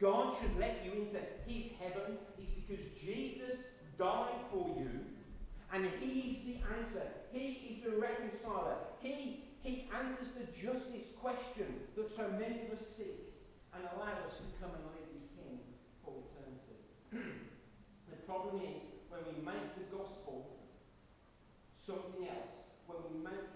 God 0.00 0.32
should 0.40 0.56
let 0.58 0.80
you 0.88 1.04
into 1.04 1.20
his 1.44 1.68
heaven 1.76 2.16
is 2.40 2.48
because 2.64 2.84
Jesus 2.96 3.60
died 3.98 4.40
for 4.50 4.72
you 4.80 5.04
and 5.74 5.84
he's 6.00 6.44
the 6.48 6.56
answer. 6.64 7.04
He 7.30 7.76
is 7.76 7.84
the 7.84 8.00
reconciler. 8.00 8.76
He, 9.00 9.44
he 9.60 9.86
answers 9.92 10.32
the 10.32 10.48
justice 10.56 11.07
question 11.20 11.86
that 11.96 12.10
so 12.14 12.26
many 12.38 12.66
of 12.66 12.78
us 12.78 12.84
seek 12.96 13.28
and 13.74 13.82
allow 13.94 14.14
us 14.26 14.38
to 14.38 14.48
come 14.62 14.74
and 14.74 14.84
live 14.90 15.10
with 15.14 15.28
him 15.38 15.58
for 16.02 16.14
eternity. 16.18 16.78
the 18.10 18.20
problem 18.26 18.62
is 18.62 18.82
when 19.10 19.22
we 19.30 19.38
make 19.42 19.66
the 19.78 19.86
gospel 19.94 20.58
something 21.88 22.28
else, 22.28 22.68
when 22.84 23.00
we 23.08 23.14
make 23.24 23.48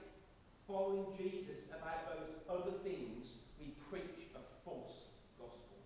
following 0.65 1.13
Jesus 1.21 1.69
about 1.69 2.09
those 2.09 2.33
other 2.49 2.81
things, 2.81 3.45
we 3.61 3.77
preach 3.93 4.33
a 4.33 4.43
false 4.65 5.13
gospel. 5.37 5.77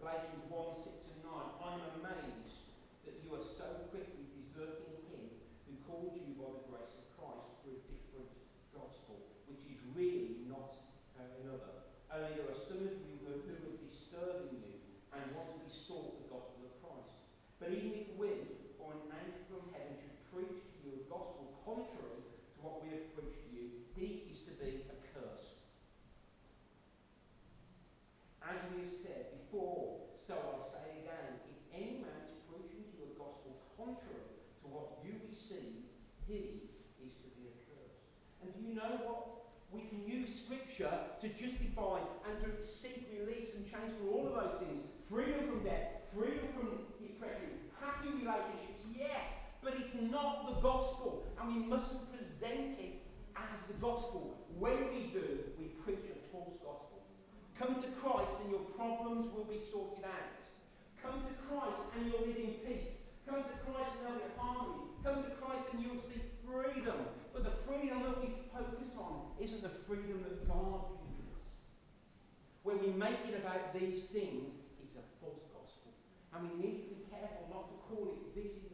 Galatians 0.00 0.48
1 0.48 0.80
6 0.80 1.12
and 1.12 1.20
9. 1.28 1.34
I'm 1.60 1.82
amazed 2.00 2.72
that 3.04 3.20
you 3.20 3.36
are 3.36 3.44
so 3.44 3.90
quickly 3.92 4.24
deserting 4.32 4.96
him 5.12 5.28
who 5.68 5.76
called 5.84 6.16
you 6.16 6.32
by 6.40 6.48
the 6.56 6.64
grace 6.72 6.94
of 6.96 7.04
Christ 7.20 7.52
for 7.60 7.68
a 7.68 7.80
different 7.84 8.32
gospel, 8.72 9.20
which 9.44 9.60
is 9.68 9.76
really 9.92 10.48
not 10.48 10.80
uh, 11.20 11.44
another. 11.44 11.84
Only 12.08 12.32
there 12.40 12.48
are 12.48 12.62
some 12.64 12.80
of 12.80 12.96
you 12.96 13.20
who 13.20 13.28
are, 13.28 13.44
the 16.02 16.26
gospel 16.26 16.66
of 16.66 16.74
Christ. 16.82 17.14
But 17.62 17.70
even 17.70 17.94
if 17.94 18.08
we, 18.18 18.30
or 18.82 18.98
an 18.98 19.14
angel 19.14 19.42
from 19.46 19.70
heaven 19.70 19.94
should 20.00 20.18
preach 20.34 20.58
to 20.58 20.76
you 20.82 20.90
a 20.98 21.04
gospel 21.06 21.54
contrary 21.62 22.26
to 22.26 22.58
what 22.58 22.82
we 22.82 22.90
have 22.98 23.06
preached 23.14 23.46
to 23.46 23.50
you, 23.54 23.66
he 23.94 24.26
is 24.32 24.42
to 24.50 24.52
be 24.58 24.82
accursed. 24.90 25.62
As 28.42 28.58
we 28.74 28.90
have 28.90 28.96
said 28.98 29.38
before, 29.38 30.04
so 30.18 30.34
I 30.34 30.56
say 30.66 31.06
again, 31.06 31.38
if 31.46 31.58
any 31.70 32.02
man 32.02 32.22
is 32.32 32.40
preaching 32.50 32.84
to 32.90 32.92
you 32.98 33.06
a 33.12 33.16
gospel 33.16 33.54
contrary 33.78 34.34
to 34.62 34.66
what 34.68 34.98
you 35.06 35.16
receive, 35.30 35.86
he 36.26 36.68
is 36.98 37.12
to 37.22 37.28
be 37.38 37.48
accursed. 37.54 38.02
And 38.42 38.50
do 38.52 38.60
you 38.60 38.74
know 38.74 39.00
what? 39.06 39.34
We 39.72 39.88
can 39.90 40.06
use 40.06 40.30
scripture 40.30 40.92
to 41.20 41.26
justify 41.34 41.98
and 42.30 42.34
to 42.46 42.50
seek 42.62 43.10
release 43.10 43.54
and 43.56 43.66
change 43.66 43.90
for 43.98 44.06
all 44.14 44.28
of 44.28 44.34
those 44.34 44.56
things. 44.60 44.86
Freedom 45.10 45.50
from 45.50 45.64
debt, 45.64 46.08
freedom 46.14 46.46
from 46.54 46.86
depression, 47.02 47.50
happy 47.80 48.08
relationships, 48.08 48.86
yes, 48.94 49.26
but 49.62 49.74
it's 49.74 49.94
not 50.10 50.46
the 50.46 50.60
gospel. 50.60 51.26
And 51.44 51.60
we 51.60 51.68
mustn't 51.68 52.08
present 52.08 52.80
it 52.80 53.04
as 53.36 53.60
the 53.68 53.76
gospel. 53.76 54.48
When 54.56 54.88
we 54.88 55.12
do, 55.12 55.44
we 55.60 55.76
preach 55.84 56.08
a 56.08 56.16
false 56.32 56.56
gospel. 56.64 57.04
Come 57.60 57.84
to 57.84 57.88
Christ 58.00 58.32
and 58.40 58.48
your 58.48 58.64
problems 58.72 59.28
will 59.28 59.44
be 59.44 59.60
sorted 59.60 60.08
out. 60.08 60.40
Come 61.04 61.20
to 61.20 61.34
Christ 61.44 61.84
and 61.92 62.08
you'll 62.08 62.24
live 62.24 62.40
in 62.40 62.64
peace. 62.64 62.96
Come 63.28 63.44
to 63.44 63.56
Christ 63.60 63.92
and 63.92 64.16
there'll 64.16 64.24
be 64.24 64.32
harmony. 64.40 64.88
Come 65.04 65.20
to 65.20 65.36
Christ 65.36 65.68
and 65.76 65.84
you'll 65.84 66.00
see 66.00 66.24
freedom. 66.48 67.12
But 67.36 67.44
the 67.44 67.60
freedom 67.68 68.08
that 68.08 68.24
we 68.24 68.32
focus 68.48 68.96
on 68.96 69.36
isn't 69.36 69.60
the 69.60 69.76
freedom 69.84 70.24
that 70.24 70.48
God 70.48 70.96
gives 70.96 71.28
us. 71.28 71.44
When 72.64 72.80
we 72.80 72.88
make 72.88 73.20
it 73.28 73.36
about 73.36 73.76
these 73.76 74.08
things, 74.08 74.56
it's 74.80 74.96
a 74.96 75.04
false 75.20 75.44
gospel. 75.52 75.92
And 76.32 76.48
we 76.48 76.56
need 76.56 76.88
to 76.88 76.88
be 76.88 77.04
careful 77.12 77.52
not 77.52 77.68
to 77.68 77.76
call 77.84 78.08
it 78.08 78.32
this 78.32 78.56
is. 78.64 78.73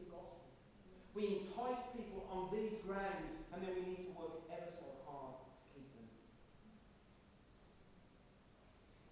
We 1.20 1.44
entice 1.44 1.84
people 1.92 2.24
on 2.32 2.48
these 2.48 2.80
grounds 2.80 3.44
and 3.52 3.60
then 3.60 3.76
we 3.76 3.92
need 3.92 4.08
to 4.08 4.12
work 4.16 4.40
ever 4.48 4.72
so 4.72 4.88
hard 5.04 5.36
to 5.36 5.52
keep 5.68 5.84
them. 5.92 6.08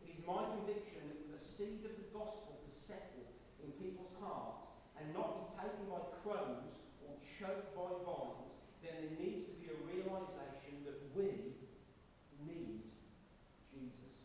It 0.01 0.17
is 0.17 0.21
my 0.25 0.49
conviction 0.57 1.05
that 1.05 1.21
for 1.21 1.37
the 1.37 1.45
seed 1.45 1.85
of 1.85 1.93
the 2.01 2.09
gospel 2.09 2.65
to 2.65 2.73
settle 2.73 3.29
in 3.61 3.77
people's 3.77 4.17
hearts 4.25 4.73
and 4.97 5.13
not 5.13 5.53
be 5.53 5.61
taken 5.61 5.85
by 5.85 6.01
crows 6.25 6.81
or 7.05 7.13
choked 7.37 7.77
by 7.77 7.93
vines, 8.01 8.57
then 8.81 9.05
there 9.05 9.13
needs 9.21 9.45
to 9.53 9.55
be 9.61 9.69
a 9.69 9.79
realization 9.85 10.89
that 10.89 10.97
we 11.13 11.61
need 12.41 12.89
Jesus. 13.69 14.17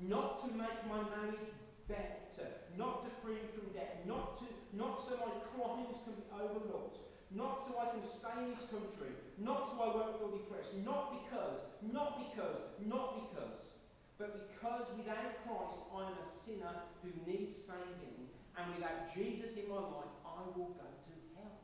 Not 0.00 0.40
to 0.40 0.48
make 0.56 0.80
my 0.88 1.04
marriage 1.04 1.52
better, 1.84 2.64
not 2.80 3.04
to 3.04 3.12
free 3.20 3.44
from 3.52 3.76
debt, 3.76 4.08
not 4.08 4.40
to 4.40 4.48
not 4.72 5.04
so 5.04 5.20
my 5.20 5.36
crimes 5.52 6.00
can 6.08 6.16
be 6.16 6.24
overlooked, 6.32 7.05
not 7.34 7.66
so 7.66 7.74
I 7.78 7.90
can 7.90 8.06
stay 8.06 8.36
in 8.38 8.54
this 8.54 8.70
country, 8.70 9.10
not 9.38 9.74
so 9.74 9.82
I 9.82 9.88
won't 9.90 10.18
feel 10.18 10.30
depressed, 10.30 10.78
not 10.86 11.10
because, 11.10 11.58
not 11.82 12.22
because, 12.22 12.62
not 12.86 13.18
because, 13.18 13.74
but 14.18 14.48
because 14.48 14.86
without 14.96 15.42
Christ 15.42 15.80
I 15.90 16.06
am 16.06 16.16
a 16.16 16.26
sinner 16.46 16.74
who 17.02 17.10
needs 17.26 17.58
saving, 17.66 18.30
and 18.56 18.64
without 18.74 19.12
Jesus 19.12 19.58
in 19.58 19.68
my 19.68 19.82
life 19.82 20.14
I 20.24 20.46
will 20.54 20.70
go 20.72 20.86
to 20.86 21.12
hell. 21.34 21.60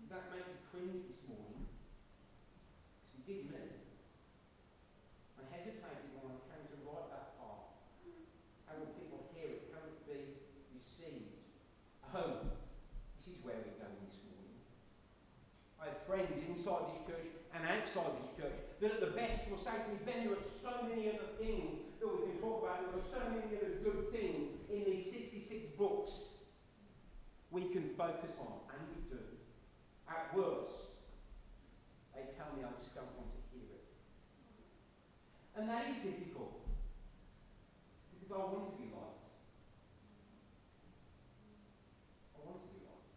Does 0.00 0.08
that 0.08 0.30
make 0.30 0.46
you 0.46 0.58
cringe 0.70 1.02
this 1.04 1.20
morning? 1.26 1.66
Because 1.66 3.12
it 3.18 3.26
did 3.26 3.42
me. 3.50 3.64
I 5.36 5.42
hesitated 5.50 6.14
when 6.14 6.30
I 6.30 6.38
came 6.46 6.64
to 6.70 6.78
write 6.86 7.10
that 7.10 7.36
part. 7.42 7.74
How 8.70 8.78
will 8.80 8.94
people 8.96 9.28
hear 9.34 9.50
it? 9.50 9.74
How 9.74 9.82
will 9.84 9.92
it 9.92 10.06
be 10.08 10.40
received? 10.72 11.36
Home. 12.14 12.48
This 13.18 13.34
is 13.34 13.36
where 13.44 13.60
we're 13.60 13.76
going 13.76 14.00
this 14.08 14.16
morning. 14.24 14.56
I 15.76 15.92
have 15.92 16.00
friends 16.08 16.40
inside 16.48 16.88
this 16.88 17.02
church 17.04 17.28
and 17.52 17.66
outside 17.66 18.14
this 18.22 18.30
church 18.38 18.56
that 18.80 18.94
at 18.94 19.00
the 19.02 19.12
best 19.16 19.50
will 19.50 19.58
say 19.58 19.74
to 19.74 19.88
me, 19.90 19.98
Ben, 20.06 20.28
there 20.28 20.38
are 20.38 20.48
so 20.62 20.86
many 20.86 21.10
other 21.10 21.34
things 21.40 21.82
that 21.98 22.06
we 22.06 22.30
can 22.30 22.38
talk 22.38 22.62
about. 22.62 22.84
There 22.84 23.00
are 23.00 23.10
so 23.10 23.20
many 23.32 23.58
other 23.58 23.80
good 23.82 24.12
things 24.12 24.54
in 24.68 24.86
these 24.86 25.10
66 25.10 25.65
books 25.78 26.10
we 27.50 27.62
can 27.72 27.90
focus 27.96 28.32
on, 28.40 28.58
and 28.74 28.80
we 28.90 29.00
do. 29.08 29.22
At 30.08 30.34
worst, 30.36 30.92
they 32.14 32.22
tell 32.36 32.52
me 32.56 32.64
I 32.64 32.72
just 32.80 32.94
don't 32.94 33.12
want 33.16 33.30
to 33.32 33.40
hear 33.52 33.68
it. 33.70 33.86
And 35.56 35.68
that 35.68 35.88
is 35.88 35.96
difficult. 36.02 36.64
Because 38.12 38.32
I 38.32 38.44
want 38.50 38.72
to 38.72 38.76
be 38.76 38.88
liked. 38.90 39.30
I 42.34 42.38
want 42.44 42.60
to 42.60 42.70
be 42.72 42.82
liked. 42.84 43.14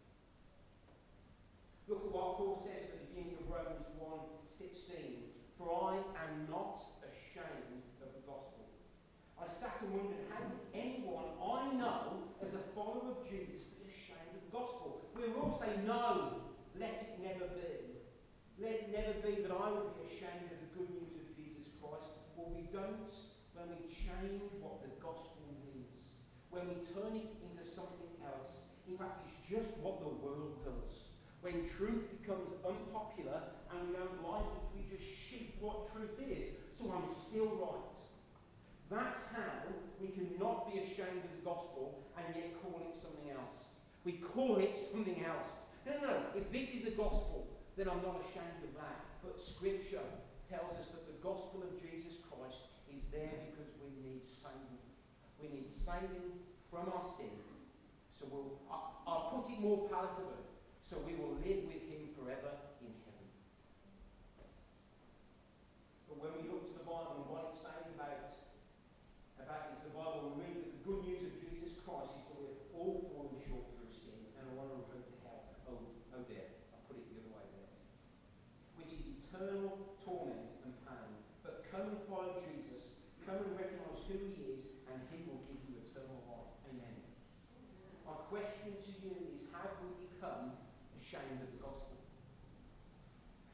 Look 1.88 2.06
at 2.06 2.12
what 2.12 2.38
Paul 2.38 2.62
says 2.64 2.92
at 2.92 3.00
the 3.02 3.08
beginning 3.10 3.40
of 3.42 3.50
Romans 3.50 3.88
1 3.98 4.40
16. 4.56 5.30
For 5.60 5.68
I 5.68 6.00
am 6.00 6.48
not 6.48 6.80
ashamed 7.04 7.84
of 8.00 8.08
the 8.16 8.24
gospel. 8.24 8.64
I 9.36 9.48
sat 9.48 9.80
and 9.84 9.92
wondered 9.92 10.24
how 10.32 10.44
would 10.44 10.64
anyone 10.72 11.36
I 11.40 11.72
know 11.76 12.28
as 12.44 12.52
a 12.52 12.64
follower 12.76 13.16
of 13.16 13.24
Jesus 13.24 13.68
be 13.76 13.88
ashamed 13.88 14.36
of 14.36 14.40
the 14.44 14.52
gospel? 14.52 15.04
We 15.16 15.28
will 15.28 15.52
all 15.52 15.56
say, 15.60 15.72
No, 15.84 16.40
let 16.76 17.04
it 17.04 17.20
never 17.20 17.48
be. 17.52 18.00
Let 18.60 18.72
it 18.72 18.88
never 18.92 19.16
be 19.24 19.40
that 19.40 19.52
I 19.52 19.72
would 19.72 19.96
be 19.96 20.08
ashamed 20.12 20.48
of 20.52 20.60
the 20.60 20.70
good 20.76 20.88
news 20.92 21.16
of 21.16 21.28
Jesus 21.32 21.72
Christ. 21.80 22.12
Well, 22.36 22.52
we 22.52 22.59
don't 22.72 23.14
when 23.54 23.66
we 23.74 23.90
change 23.90 24.46
what 24.62 24.82
the 24.82 24.90
gospel 25.02 25.42
means. 25.50 25.90
When 26.50 26.66
we 26.70 26.76
turn 26.94 27.14
it 27.18 27.30
into 27.42 27.64
something 27.74 28.14
else. 28.22 28.54
In 28.86 28.98
fact, 28.98 29.26
it's 29.26 29.38
just 29.46 29.70
what 29.82 30.02
the 30.02 30.10
world 30.22 30.58
does. 30.62 31.10
When 31.42 31.66
truth 31.78 32.10
becomes 32.20 32.50
unpopular 32.62 33.42
and 33.70 33.88
we 33.88 33.96
don't 33.96 34.22
like 34.22 34.50
it, 34.54 34.64
we 34.74 34.80
just 34.86 35.06
shift 35.06 35.56
what 35.60 35.90
truth 35.94 36.18
is. 36.20 36.54
So 36.78 36.90
I'm 36.90 37.14
still 37.28 37.58
right. 37.58 38.00
That's 38.90 39.22
how 39.30 39.70
we 40.02 40.08
cannot 40.10 40.70
be 40.70 40.82
ashamed 40.82 41.22
of 41.22 41.30
the 41.30 41.44
gospel 41.44 42.02
and 42.18 42.26
yet 42.34 42.58
call 42.62 42.82
it 42.82 42.94
something 42.98 43.30
else. 43.30 43.70
We 44.04 44.18
call 44.34 44.58
it 44.58 44.74
something 44.90 45.22
else. 45.24 45.48
No, 45.86 45.94
no, 45.96 46.06
no. 46.06 46.16
If 46.34 46.50
this 46.50 46.74
is 46.74 46.84
the 46.84 46.96
gospel, 46.96 47.46
then 47.76 47.88
I'm 47.88 48.02
not 48.02 48.20
ashamed 48.26 48.60
of 48.66 48.74
that. 48.82 49.00
But 49.22 49.38
Scripture 49.40 50.04
tells 50.50 50.74
us 50.76 50.90
that 50.92 51.06
the 51.06 51.16
gospel 51.22 51.62
of 51.62 51.72
Jesus 51.80 52.19
there 53.10 53.50
because 53.50 53.70
we 53.82 53.90
need 54.02 54.22
saving. 54.26 54.82
We 55.42 55.50
need 55.50 55.68
saving 55.70 56.40
from 56.70 56.90
our 56.90 57.06
sin. 57.18 57.34
So 58.14 58.26
we'll, 58.30 58.62
I'll, 58.70 59.02
I'll 59.06 59.26
put 59.34 59.50
it 59.50 59.58
more 59.58 59.90
palatable. 59.90 60.44
So 60.86 60.98
we 61.06 61.14
will 61.18 61.38
live 61.42 61.66
with 61.70 61.82
him 61.86 62.10
forever 62.18 62.50
in 62.82 62.90
heaven. 63.06 63.26
But 66.10 66.16
when 66.18 66.32
we 66.38 66.42
look 66.50 66.66
to 66.68 66.74
the 66.76 66.86
Bible 66.86 67.22
and 67.22 67.26
what 67.30 67.54
it 67.54 67.56
says 67.62 67.86
about, 67.94 68.34
about 69.38 69.70
this, 69.70 69.86
the 69.86 69.94
Bible, 69.94 70.34
we 70.34 70.46
read 70.46 70.56
that 70.62 70.68
the 70.68 70.82
good 70.82 71.00
news 71.06 71.30
of 71.30 71.34
Jesus 71.46 71.78
Christ 71.86 72.12
is 72.18 72.26
that 72.26 72.36
we're 72.36 72.58
all 72.74 73.06
fallen 73.08 73.38
short 73.46 73.70
through 73.72 73.94
sin 73.94 74.18
and 74.36 74.50
are 74.50 74.58
on 74.66 74.68
a 74.68 74.78
road 74.90 75.06
to 75.06 75.16
hell. 75.22 75.46
Oh, 75.70 75.80
oh 76.18 76.22
dear, 76.26 76.50
I 76.74 76.76
put 76.90 76.98
it 76.98 77.06
the 77.08 77.22
other 77.22 77.32
way 77.38 77.46
there. 77.54 77.72
Which 78.76 78.92
is 78.92 79.02
eternal 79.06 79.94
torment 80.02 80.60
and 80.66 80.74
pain. 80.84 81.10
But 81.46 81.64
come 81.70 81.94
and 81.94 82.02
follow 82.10 82.42
Jesus. 82.42 82.90
Come 83.30 83.46
and 83.46 83.54
recognize 83.54 84.02
who 84.10 84.18
he 84.34 84.58
is, 84.58 84.66
and 84.90 84.98
he 85.06 85.22
will 85.22 85.38
give 85.46 85.62
you 85.70 85.78
eternal 85.78 86.18
life. 86.26 86.50
Amen. 86.66 86.98
My 88.02 88.18
question 88.26 88.74
to 88.74 88.90
you 88.98 89.14
is, 89.22 89.46
how 89.54 89.70
have 89.70 89.78
we 89.86 90.02
become 90.02 90.58
ashamed 90.98 91.38
of 91.38 91.46
the 91.54 91.62
gospel? 91.62 91.94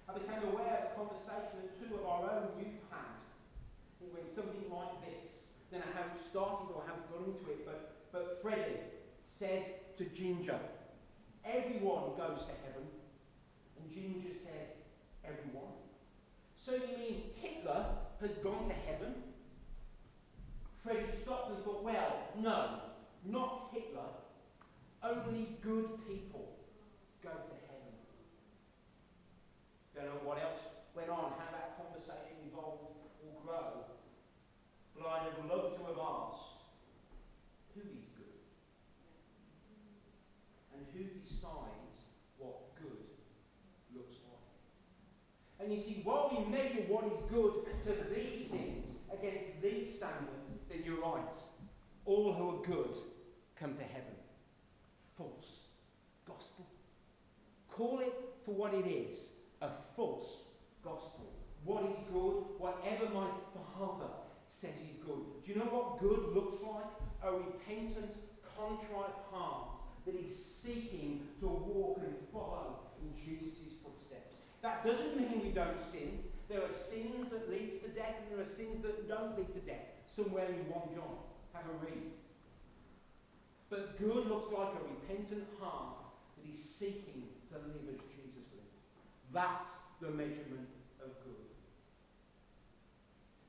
I 0.09 0.17
became 0.17 0.49
aware 0.49 0.81
of 0.81 0.85
a 0.89 0.93
conversation 0.97 1.61
that 1.61 1.77
two 1.77 1.93
of 1.93 2.09
our 2.09 2.25
own 2.25 2.57
youth 2.57 2.81
had 2.89 3.21
when 4.01 4.25
something 4.25 4.65
like 4.73 4.97
this. 5.05 5.53
Then 5.69 5.85
I 5.85 5.93
haven't 5.93 6.25
started 6.25 6.73
or 6.73 6.81
haven't 6.89 7.13
got 7.13 7.29
into 7.29 7.45
it, 7.53 7.69
but, 7.69 8.09
but 8.17 8.41
Freddie 8.41 8.81
said 9.29 9.93
to 10.01 10.09
Ginger, 10.09 10.57
Everyone 11.45 12.17
goes 12.17 12.49
to 12.49 12.55
heaven. 12.65 12.89
And 13.77 13.93
Ginger 13.93 14.33
said, 14.41 14.81
Everyone. 15.21 15.77
So 16.57 16.81
you 16.81 16.97
mean 16.97 17.17
Hitler 17.37 17.93
has 18.25 18.41
gone 18.41 18.65
to 18.73 18.77
heaven? 18.89 19.26
Freddie 20.87 21.19
stopped 21.21 21.51
and 21.51 21.65
thought, 21.65 21.83
well, 21.83 22.31
no, 22.39 22.79
not 23.27 23.71
Hitler. 23.75 24.07
Only 25.03 25.49
good 25.61 25.99
people 26.07 26.55
go 27.25 27.31
to 27.31 27.55
heaven. 27.67 27.91
Don't 29.97 30.07
know 30.07 30.23
what 30.23 30.39
else 30.39 30.63
went 30.95 31.11
on, 31.11 31.35
how 31.43 31.51
that 31.51 31.75
conversation 31.75 32.39
evolved 32.47 32.87
or 33.27 33.35
grow. 33.45 33.83
But 34.95 35.09
I'd 35.09 35.27
have 35.27 35.51
loved 35.51 35.75
to 35.79 35.87
have 35.91 35.99
asked, 35.99 36.55
who 37.75 37.81
is 37.83 38.07
good? 38.15 38.39
And 40.71 40.87
who 40.95 41.03
decides 41.19 41.99
what 42.39 42.79
good 42.79 43.11
looks 43.93 44.23
like? 44.31 45.67
And 45.67 45.75
you 45.75 45.83
see, 45.83 46.03
while 46.05 46.31
we 46.31 46.47
measure 46.49 46.87
what 46.87 47.11
is 47.11 47.19
good 47.29 47.67
to 47.87 48.15
these 48.15 48.47
things 48.47 48.87
against 49.13 49.61
these 49.61 49.97
standards, 49.97 50.46
you're 50.87 51.01
right. 51.01 51.35
All 52.05 52.33
who 52.33 52.51
are 52.51 52.65
good 52.65 52.97
come 53.59 53.75
to 53.75 53.83
heaven. 53.83 54.15
False 55.19 55.67
gospel. 56.27 56.67
Call 57.69 58.01
it 58.01 58.15
for 58.45 58.55
what 58.55 58.73
it 58.73 58.87
is 58.87 59.31
a 59.61 59.69
false 59.97 60.45
gospel. 60.85 61.33
What 61.65 61.83
is 61.85 61.99
good, 62.13 62.45
whatever 62.59 63.13
my 63.13 63.27
Father 63.77 64.13
says 64.49 64.77
is 64.79 65.03
good. 65.05 65.43
Do 65.45 65.53
you 65.53 65.59
know 65.59 65.67
what 65.67 65.99
good 65.99 66.31
looks 66.33 66.63
like? 66.63 66.87
A 67.25 67.33
repentant, 67.33 68.15
contrite 68.57 69.19
heart 69.33 69.67
that 70.07 70.15
is 70.15 70.37
seeking 70.63 71.27
to 71.41 71.47
walk 71.49 71.99
and 72.05 72.15
follow 72.33 72.79
in 73.03 73.11
Jesus' 73.19 73.75
footsteps. 73.83 74.37
That 74.63 74.87
doesn't 74.87 75.17
mean 75.17 75.43
we 75.43 75.51
don't 75.51 75.81
sin. 75.91 76.23
There 76.49 76.61
are 76.61 76.75
sins 76.93 77.31
that 77.31 77.51
lead 77.51 77.83
to 77.83 77.89
death 77.89 78.15
and 78.23 78.39
there 78.39 78.47
are 78.47 78.49
sins 78.49 78.83
that 78.85 79.09
don't 79.09 79.37
lead 79.37 79.53
to 79.55 79.61
death. 79.61 79.96
Somewhere 80.15 80.47
in 80.49 80.69
1 80.69 80.95
John. 80.95 81.17
Have 81.53 81.67
a 81.67 81.77
read. 81.85 82.13
But 83.69 83.99
good 83.99 84.31
looks 84.31 84.53
like 84.53 84.79
a 84.79 84.83
repentant 84.87 85.49
heart 85.59 86.07
that 86.39 86.47
is 86.47 86.63
seeking 86.79 87.27
to 87.51 87.59
live 87.59 87.89
as 87.91 88.01
Jesus 88.15 88.47
lived. 88.55 88.79
That's 89.35 89.73
the 89.99 90.15
measurement 90.15 90.71
of 91.03 91.11
good. 91.27 91.47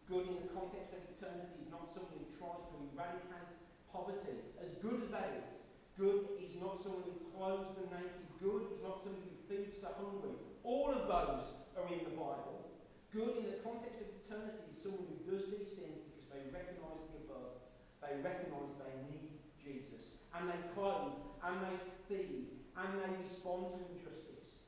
Good 0.09 0.25
in 0.31 0.39
the 0.41 0.49
context 0.55 0.95
of 0.95 1.03
eternity 1.19 1.59
is 1.61 1.69
not 1.69 1.91
someone 1.91 2.15
who 2.15 2.31
tries 2.39 2.63
to 2.71 2.75
eradicate 2.95 3.51
poverty, 3.91 4.39
as 4.63 4.71
good 4.79 5.03
as 5.03 5.11
that 5.11 5.35
is. 5.43 5.51
Good 5.99 6.39
is 6.39 6.55
not 6.57 6.79
someone 6.81 7.03
who 7.05 7.19
clothes 7.35 7.75
the 7.75 7.85
naked. 7.91 8.25
Good 8.39 8.71
is 8.73 8.79
not 8.81 9.03
someone 9.03 9.21
who 9.21 9.35
feeds 9.51 9.83
the 9.83 9.91
hungry. 9.99 10.33
All 10.63 10.95
of 10.95 11.11
those 11.11 11.45
are 11.75 11.87
in 11.91 12.07
the 12.07 12.15
Bible. 12.15 12.71
Good 13.11 13.43
in 13.43 13.45
the 13.51 13.59
context 13.61 13.99
of 13.99 14.09
eternity 14.23 14.63
is 14.71 14.79
someone 14.79 15.05
who 15.11 15.19
does 15.27 15.45
these 15.51 15.75
things 15.75 16.06
they 16.37 16.53
recognise 16.53 17.01
the 17.09 17.25
above. 17.25 17.57
They 18.05 18.13
recognise 18.21 18.69
they 18.77 18.93
need 19.09 19.41
Jesus. 19.57 20.13
And 20.37 20.45
they 20.45 20.61
clothe, 20.77 21.17
and 21.41 21.57
they 21.65 21.77
feed, 22.05 22.61
and 22.77 22.89
they 23.01 23.09
respond 23.25 23.73
to 23.73 23.81
injustice. 23.89 24.61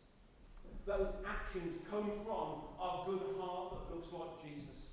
Those 0.89 1.13
actions 1.21 1.77
come 1.86 2.10
from 2.25 2.73
a 2.82 3.05
good 3.05 3.38
heart 3.38 3.77
that 3.77 3.93
looks 3.93 4.10
like 4.10 4.41
Jesus. 4.41 4.89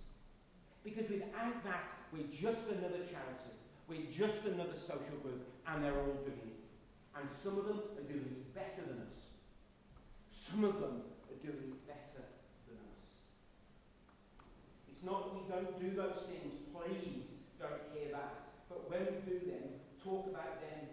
Because 0.84 1.08
without 1.08 1.64
that, 1.64 1.96
we're 2.12 2.28
just 2.28 2.68
another 2.68 3.08
charity. 3.08 3.56
We're 3.88 4.10
just 4.12 4.44
another 4.44 4.76
social 4.76 5.16
group, 5.24 5.48
and 5.66 5.82
they're 5.82 5.96
all 5.96 6.20
doing 6.28 6.44
it. 6.44 6.60
And 7.16 7.24
some 7.42 7.56
of 7.56 7.64
them 7.64 7.80
are 7.96 8.04
doing 8.04 8.28
it 8.28 8.54
better 8.54 8.84
than 8.84 9.00
us. 9.00 9.24
Some 10.28 10.64
of 10.64 10.74
them 10.74 11.00
are 11.32 11.40
doing 11.40 11.72
it 11.72 11.86
better 11.88 12.22
than 12.68 12.76
us. 12.76 13.08
It's 14.92 14.95
not 15.06 15.38
we 15.38 15.46
don't 15.46 15.78
do 15.78 15.94
those 15.94 16.26
things. 16.26 16.66
Please 16.74 17.46
don't 17.62 17.86
hear 17.94 18.10
that. 18.10 18.66
But 18.66 18.90
when 18.90 19.06
we 19.06 19.16
do 19.22 19.38
them, 19.46 19.78
talk 20.02 20.26
about 20.26 20.58
them, 20.58 20.90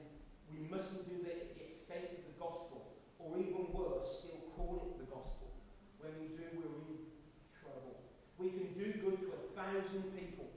we 0.53 0.69
mustn't 0.69 1.09
do 1.09 1.25
them 1.25 1.33
at 1.33 1.57
the 1.57 1.65
expense 1.65 2.13
of 2.13 2.21
the 2.29 2.37
gospel. 2.37 2.93
Or 3.17 3.41
even 3.41 3.73
worse, 3.73 4.21
still 4.21 4.53
call 4.53 4.85
it 4.85 5.01
the 5.01 5.09
gospel. 5.09 5.49
When 5.97 6.13
we 6.21 6.37
do, 6.37 6.45
we're 6.61 6.77
in 6.93 7.09
trouble. 7.57 8.05
We 8.37 8.53
can 8.53 8.69
do 8.77 9.01
good 9.01 9.17
to 9.25 9.29
a 9.33 9.41
thousand 9.57 10.13
people 10.13 10.53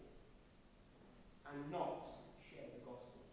and 1.49 1.73
not 1.73 2.29
share 2.45 2.69
the 2.77 2.85
gospel. 2.85 3.25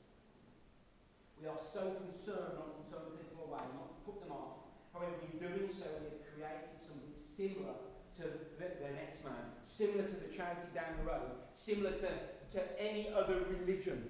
We 1.35 1.51
are 1.51 1.59
so 1.59 1.99
concerned 1.99 2.55
not 2.55 2.79
to 2.79 2.81
turn 2.87 3.11
people 3.19 3.51
away, 3.51 3.67
not 3.75 3.91
to 3.91 3.99
put 4.07 4.23
them 4.23 4.31
off. 4.31 4.71
However, 4.95 5.19
in 5.19 5.35
doing 5.35 5.67
so, 5.67 5.83
we 5.99 6.15
have 6.15 6.23
created 6.31 6.79
something 6.79 7.11
similar 7.11 7.75
to 8.21 8.23
the, 8.61 8.67
the 8.79 8.91
next 8.95 9.25
man, 9.25 9.62
similar 9.77 10.03
to 10.03 10.15
the 10.15 10.33
charity 10.35 10.67
down 10.73 10.93
the 10.99 11.11
road, 11.11 11.31
similar 11.55 11.91
to, 11.91 12.09
to 12.53 12.81
any 12.81 13.09
other 13.15 13.39
religion. 13.49 14.09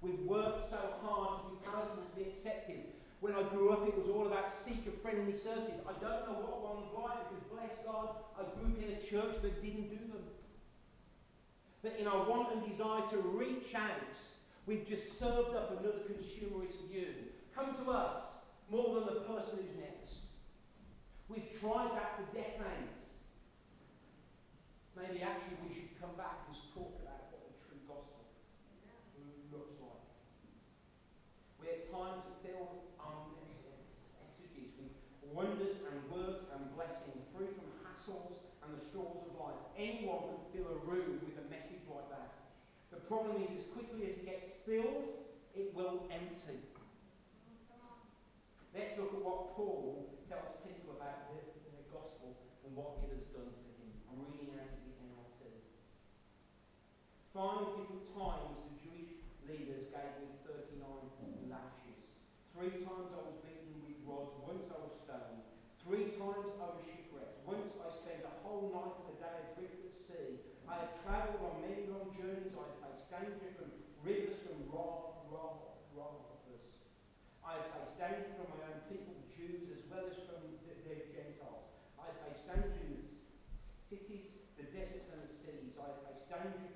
We've 0.00 0.20
worked 0.20 0.70
so 0.70 0.78
hard 1.02 1.42
to 1.42 1.50
be 1.50 1.56
palatable, 1.64 2.02
to 2.02 2.16
be 2.16 2.28
accepted. 2.28 2.80
When 3.20 3.34
I 3.34 3.42
grew 3.44 3.70
up, 3.70 3.86
it 3.86 3.96
was 3.96 4.08
all 4.08 4.26
about 4.26 4.52
seeker-friendly 4.52 5.36
services. 5.36 5.78
I 5.86 5.92
don't 6.02 6.26
know 6.26 6.42
what 6.42 6.74
one's 6.74 6.90
like 6.92 7.30
because, 7.30 7.44
bless 7.54 7.86
God, 7.86 8.08
I 8.34 8.42
grew 8.58 8.72
up 8.72 8.82
in 8.82 8.96
a 8.96 9.00
church 9.00 9.40
that 9.42 9.62
didn't 9.62 9.90
do 9.90 10.02
them. 10.10 10.24
But 11.82 11.96
in 12.00 12.08
our 12.08 12.28
want 12.28 12.52
and 12.52 12.68
desire 12.68 13.02
to 13.10 13.18
reach 13.18 13.74
out, 13.76 14.16
we've 14.66 14.88
just 14.88 15.18
served 15.18 15.54
up 15.54 15.70
another 15.70 16.02
consumerist 16.10 16.82
view. 16.90 17.14
Come 17.54 17.76
to 17.84 17.90
us 17.90 18.22
more 18.70 18.94
than 18.94 19.14
the 19.14 19.20
person 19.20 19.54
who's 19.56 19.76
next. 19.78 20.14
We've 21.28 21.60
tried 21.60 21.90
that 21.94 22.16
for 22.16 22.36
decades. 22.36 23.01
Maybe 25.02 25.18
actually 25.26 25.58
we 25.66 25.74
should 25.74 25.90
come 25.98 26.14
back 26.14 26.46
and 26.46 26.54
talk 26.70 26.94
about 27.02 27.34
what 27.34 27.42
the 27.50 27.58
true 27.66 27.82
gospel 27.90 28.22
looks 29.50 29.74
like. 29.82 30.06
We 31.58 31.66
at 31.74 31.90
times 31.90 32.22
filled 32.46 32.86
unlimited 33.02 33.82
exergies 34.22 34.78
with 34.78 34.94
wonders 35.34 35.82
and 35.90 35.98
works 36.06 36.46
and 36.54 36.70
blessing, 36.78 37.18
free 37.34 37.50
from 37.50 37.66
hassles 37.82 38.46
and 38.62 38.78
the 38.78 38.82
straws 38.86 39.26
of 39.26 39.34
life. 39.34 39.58
Anyone 39.74 40.38
can 40.38 40.40
fill 40.54 40.70
a 40.70 40.78
room 40.86 41.18
with 41.26 41.34
a 41.34 41.46
message 41.50 41.82
like 41.90 42.06
that. 42.14 42.54
The 42.94 43.02
problem 43.10 43.42
is, 43.42 43.50
as 43.58 43.66
quickly 43.74 44.06
as 44.06 44.22
it 44.22 44.26
gets 44.30 44.54
filled, 44.62 45.18
it 45.58 45.74
will 45.74 46.06
empty. 46.14 46.62
Let's 48.72 48.96
look 48.96 49.12
at 49.12 49.20
what 49.20 49.52
Paul 49.52 50.14
tells 50.30 50.56
people 50.64 50.96
about 50.96 51.28
the, 51.28 51.42
the 51.76 51.84
gospel 51.92 52.38
and 52.64 52.72
what 52.72 53.04
it 53.04 53.12
has 53.12 53.26
done 53.36 53.52
for 53.52 53.72
him. 53.76 53.92
I'm 54.08 54.24
reading 54.32 54.56
out 54.56 54.72
of 54.72 54.80
the 54.80 54.96
NLT. 54.96 55.44
Five 57.32 57.64
different 57.80 58.12
times 58.12 58.60
the 58.60 58.76
Jewish 58.84 59.16
leaders 59.48 59.88
gave 59.88 60.12
me 60.20 60.36
39 60.44 61.48
lashes. 61.48 62.04
Three 62.52 62.84
times 62.84 63.08
I 63.08 63.24
was 63.24 63.40
beaten 63.40 63.72
with 63.80 64.04
rods. 64.04 64.36
Once 64.44 64.68
I 64.68 64.76
was 64.76 64.92
stoned. 65.00 65.40
Three 65.80 66.12
times 66.20 66.52
I 66.60 66.76
was 66.76 66.84
shipwrecked. 66.84 67.40
Once 67.48 67.72
I 67.80 67.88
spent 67.88 68.28
a 68.28 68.36
whole 68.44 68.68
night 68.68 69.00
and 69.00 69.16
a 69.16 69.16
day 69.16 69.36
adrift 69.48 69.80
at 69.80 69.96
sea. 69.96 70.44
I 70.68 70.84
have 70.84 70.92
travelled 71.00 71.40
on 71.40 71.64
many 71.64 71.88
long 71.88 72.12
journeys. 72.12 72.52
I 72.52 72.68
have 72.68 72.76
faced 72.84 73.08
danger 73.08 73.48
from 73.56 73.72
rivers, 74.04 74.36
from 74.44 74.68
rob, 74.68 75.24
rob, 75.32 75.88
robbers. 75.96 76.36
I 77.40 77.56
have 77.56 77.68
faced 77.72 77.96
danger 77.96 78.28
from 78.36 78.60
my 78.60 78.76
own 78.76 78.84
people, 78.92 79.16
the 79.16 79.32
Jews, 79.32 79.72
as 79.72 79.80
well 79.88 80.04
as 80.04 80.20
from 80.28 80.52
the, 80.68 80.76
the 80.84 81.00
Gentiles. 81.08 81.80
I 81.96 82.12
have 82.12 82.20
faced 82.28 82.44
danger 82.44 82.76
in 82.92 83.08
the 83.08 83.56
cities, 83.88 84.36
the 84.60 84.68
deserts 84.68 85.08
and 85.16 85.24
the 85.24 85.32
seas. 85.32 85.80
I 85.80 85.96
have 85.96 86.04
faced 86.04 86.28
danger 86.28 86.71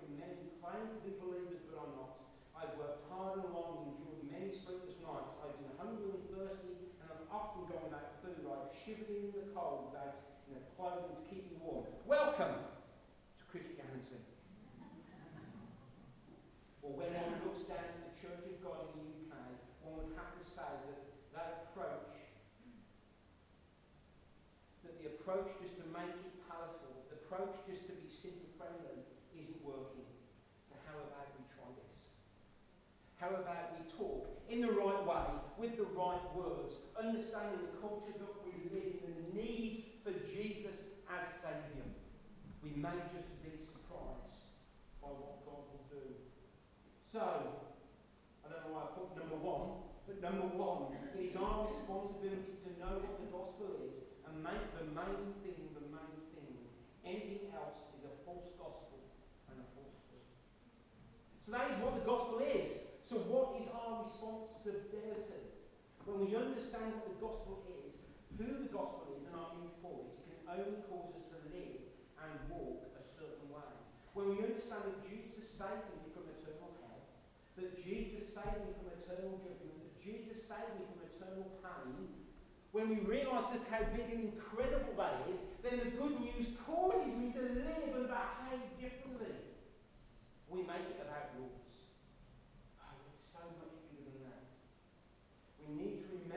claim 0.67 0.91
to 0.91 0.99
be 1.07 1.15
believers 1.23 1.63
but 1.71 1.79
are 1.79 1.93
not. 1.95 2.27
I've 2.59 2.75
worked 2.75 3.07
hard 3.07 3.39
and 3.39 3.55
long, 3.55 3.87
endured 3.87 4.27
many 4.27 4.51
sleepless 4.51 4.99
nights. 4.99 5.39
I've 5.39 5.55
been 5.63 5.71
hungry 5.79 6.11
and 6.19 6.27
thirsty, 6.35 6.75
and 6.99 7.07
I've 7.07 7.23
often 7.31 7.71
gone 7.71 7.87
without 7.87 8.19
like 8.27 8.75
shivering 8.75 9.31
in 9.31 9.35
the 9.35 9.47
cold 9.55 9.95
without 9.95 10.43
you 10.51 10.59
know, 10.59 10.63
clothing 10.75 11.15
to 11.15 11.23
keep 11.31 11.47
you 11.47 11.59
warm. 11.63 11.87
Welcome 12.03 12.59
to 12.59 13.43
Christianity. 13.47 14.23
or 16.83 16.95
when 16.95 17.11
one 17.15 17.35
looks 17.47 17.67
down 17.67 17.83
at 17.83 18.03
the 18.07 18.15
Church 18.19 18.43
of 18.47 18.59
God 18.63 18.91
in 18.95 19.03
the 19.03 19.07
UK, 19.27 19.35
one 19.87 20.03
would 20.03 20.15
have 20.19 20.35
to 20.35 20.45
say 20.47 20.67
that 20.67 21.03
that 21.35 21.51
approach, 21.71 22.15
that 24.83 24.95
the 24.99 25.15
approach 25.15 25.51
just 25.63 25.79
to 25.83 25.87
make 25.95 26.15
it 26.15 26.35
palatable, 26.47 27.07
the 27.11 27.19
approach 27.27 27.55
just 27.67 27.91
to 27.91 27.95
be 27.99 28.07
simple 28.07 28.51
friendly, 28.55 29.03
isn't 29.35 29.63
working. 29.67 30.07
So 30.71 30.79
how 30.87 30.95
about 31.03 31.27
we 31.35 31.43
try 31.59 31.67
this? 31.75 31.99
How 33.17 33.33
about 33.33 33.73
we 33.73 33.81
talk 33.97 34.29
in 34.53 34.61
the 34.61 34.69
right 34.77 35.01
way, 35.09 35.29
with 35.57 35.81
the 35.81 35.89
right 35.97 36.21
words, 36.37 36.77
understanding 36.93 37.65
the 37.65 37.81
culture 37.81 38.13
that 38.13 38.35
we 38.45 38.53
live 38.69 38.93
in 38.93 39.09
and 39.09 39.17
the 39.17 39.29
need 39.33 40.05
for 40.05 40.13
Jesus 40.29 40.77
as 41.09 41.25
Saviour. 41.41 41.89
We 42.61 42.77
may 42.77 42.93
just 43.17 43.33
be 43.41 43.57
surprised 43.57 44.53
by 45.01 45.11
what 45.17 45.49
God 45.49 45.65
will 45.65 45.89
do. 45.89 46.05
So, 47.09 47.25
I 47.25 48.53
don't 48.53 48.63
know 48.69 48.73
why 48.77 48.85
I 48.85 48.91
put 48.93 49.17
number 49.17 49.41
one, 49.41 49.89
but 50.05 50.21
number 50.21 50.53
one, 50.53 50.95
it 51.01 51.17
is 51.17 51.35
our 51.41 51.73
responsibility 51.73 52.61
to 52.63 52.71
know 52.77 53.01
what 53.01 53.17
the 53.17 53.33
gospel 53.33 53.81
is 53.81 53.97
and 54.29 54.45
make 54.45 54.63
the 54.77 54.93
main 54.93 55.33
thing 55.41 55.73
the 55.73 55.89
main 55.89 56.21
thing. 56.37 56.55
Anything 57.01 57.49
else 57.57 57.81
is 57.97 58.05
a 58.05 58.15
false 58.29 58.53
gospel 58.61 59.01
and 59.49 59.57
a 59.57 59.67
false. 59.73 60.05
So 61.43 61.57
that 61.57 61.73
is 61.73 61.81
what 61.81 61.97
the 61.97 62.05
gospel 62.05 62.45
is. 62.45 62.86
So 63.07 63.23
what 63.31 63.55
is 63.62 63.71
our 63.71 64.03
responsibility? 64.03 65.47
When 66.11 66.27
we 66.27 66.35
understand 66.35 66.90
what 66.99 67.07
the 67.07 67.19
gospel 67.23 67.62
is, 67.71 67.95
who 68.35 68.66
the 68.66 68.71
gospel 68.75 69.14
is 69.14 69.23
and 69.31 69.35
our 69.38 69.55
need 69.62 69.79
for 69.79 69.95
it, 69.95 70.11
it 70.27 70.27
can 70.27 70.42
only 70.59 70.83
cause 70.90 71.14
us 71.14 71.27
to 71.31 71.38
live 71.55 71.87
and 72.19 72.35
walk 72.51 72.83
a 72.99 73.03
certain 73.14 73.47
way. 73.55 73.75
When 74.19 74.35
we 74.35 74.42
understand 74.42 74.90
that 74.90 74.99
Jesus 75.07 75.55
saved 75.55 75.87
me 75.95 76.11
from 76.19 76.27
eternal 76.35 76.75
hell, 76.83 77.07
that 77.62 77.79
Jesus 77.79 78.27
saved 78.35 78.66
me 78.66 78.75
from 78.75 78.90
eternal 78.99 79.38
judgment, 79.38 79.79
that 79.87 79.95
Jesus 80.03 80.42
saved 80.42 80.75
me 80.75 80.90
from 80.90 81.07
eternal 81.07 81.47
pain, 81.62 82.11
when 82.75 82.90
we 82.90 83.07
realise 83.07 83.47
just 83.55 83.71
how 83.71 83.87
big 83.95 84.11
and 84.11 84.35
incredible 84.35 84.99
that 84.99 85.31
is, 85.31 85.38
then 85.62 85.79
the 85.79 85.95
good 85.95 86.19
news 86.19 86.59
causes 86.66 87.07
me 87.14 87.31
to 87.38 87.42
live 87.55 87.87
and 87.95 88.11
behave 88.11 88.66
differently. 88.83 89.47
We 90.51 90.66
make 90.66 90.90
it 90.90 90.99
about 91.07 91.35
rules. 91.38 91.66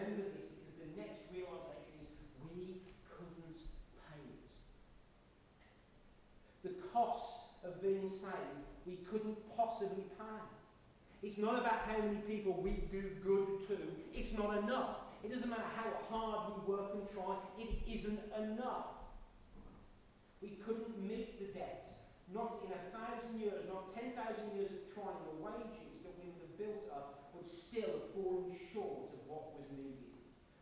Remember 0.10 0.34
this 0.34 0.50
because 0.58 0.82
the 0.82 0.89
next 0.98 1.22
realization 1.30 2.02
is 2.02 2.10
we 2.41 2.82
couldn't 3.06 3.62
pay 4.10 4.26
it. 4.26 4.41
The 6.65 6.74
cost 6.89 7.62
of 7.62 7.78
being 7.80 8.10
saved, 8.10 8.65
we 8.89 9.06
couldn't 9.06 9.38
possibly 9.56 10.10
pay. 10.17 10.41
It's 11.22 11.38
not 11.38 11.62
about 11.62 11.86
how 11.86 12.02
many 12.02 12.26
people 12.26 12.58
we 12.58 12.89
do 12.89 13.22
good 13.22 13.67
to. 13.69 13.78
It's 14.15 14.34
not 14.34 14.58
enough. 14.58 15.13
It 15.24 15.30
doesn't 15.30 15.48
matter 15.48 15.69
how 15.78 15.93
hard 16.10 16.58
we 16.58 16.74
work 16.74 16.89
and 16.95 17.06
try, 17.13 17.38
it 17.60 17.69
isn't 17.86 18.19
enough. 18.34 18.98
We 20.41 20.58
couldn't 20.65 20.98
meet 21.06 21.38
the 21.38 21.54
debt, 21.54 22.10
not 22.34 22.65
in 22.65 22.74
a 22.74 22.82
thousand 22.89 23.39
years, 23.39 23.62
not 23.69 23.93
ten 23.93 24.17
thousand 24.17 24.58
years 24.58 24.72
of 24.74 24.89
trying. 24.89 25.22
The 25.22 25.38
wages 25.38 26.02
that 26.02 26.17
we 26.17 26.34
would 26.34 26.50
have 26.50 26.58
built 26.58 26.89
up 26.98 27.30
would 27.36 27.45
still 27.45 27.93
have 27.93 28.10
fallen 28.15 28.58
short 28.74 29.18
what 29.30 29.54
was 29.54 29.70
needed. 29.70 30.10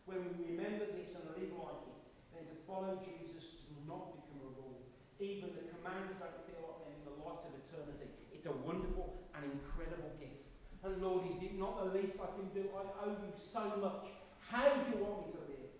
When 0.04 0.28
we 0.28 0.52
remember 0.52 0.92
this 0.92 1.16
and 1.16 1.32
live 1.40 1.56
like 1.56 1.84
it, 1.88 2.00
then 2.36 2.44
to 2.52 2.56
follow 2.68 3.00
Jesus 3.00 3.64
does 3.64 3.80
not 3.88 4.12
become 4.20 4.44
a 4.44 4.52
rule. 4.60 4.84
Even 5.24 5.56
the 5.56 5.72
commands 5.72 6.20
don't 6.20 6.44
feel 6.44 6.68
like 6.68 6.80
them 6.84 6.92
in 7.00 7.04
the 7.08 7.16
light 7.24 7.48
of 7.48 7.56
eternity. 7.56 8.12
It's 8.36 8.46
a 8.46 8.56
wonderful 8.68 9.24
and 9.32 9.48
incredible 9.48 10.12
gift. 10.20 10.44
And 10.84 11.00
Lord, 11.00 11.32
is 11.32 11.40
it 11.40 11.56
not 11.56 11.80
the 11.80 11.96
least 11.96 12.20
I 12.20 12.30
can 12.36 12.52
do? 12.52 12.68
I 12.76 12.84
owe 13.08 13.16
you 13.16 13.32
so 13.36 13.80
much. 13.80 14.12
How 14.52 14.68
do 14.68 14.80
you 14.92 15.00
want 15.00 15.28
me 15.28 15.36
to 15.36 15.44
live? 15.48 15.72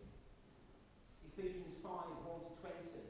Ephesians 1.32 1.80
5 1.84 1.88
1 1.88 2.48
to 2.48 2.52
20. 2.60 3.08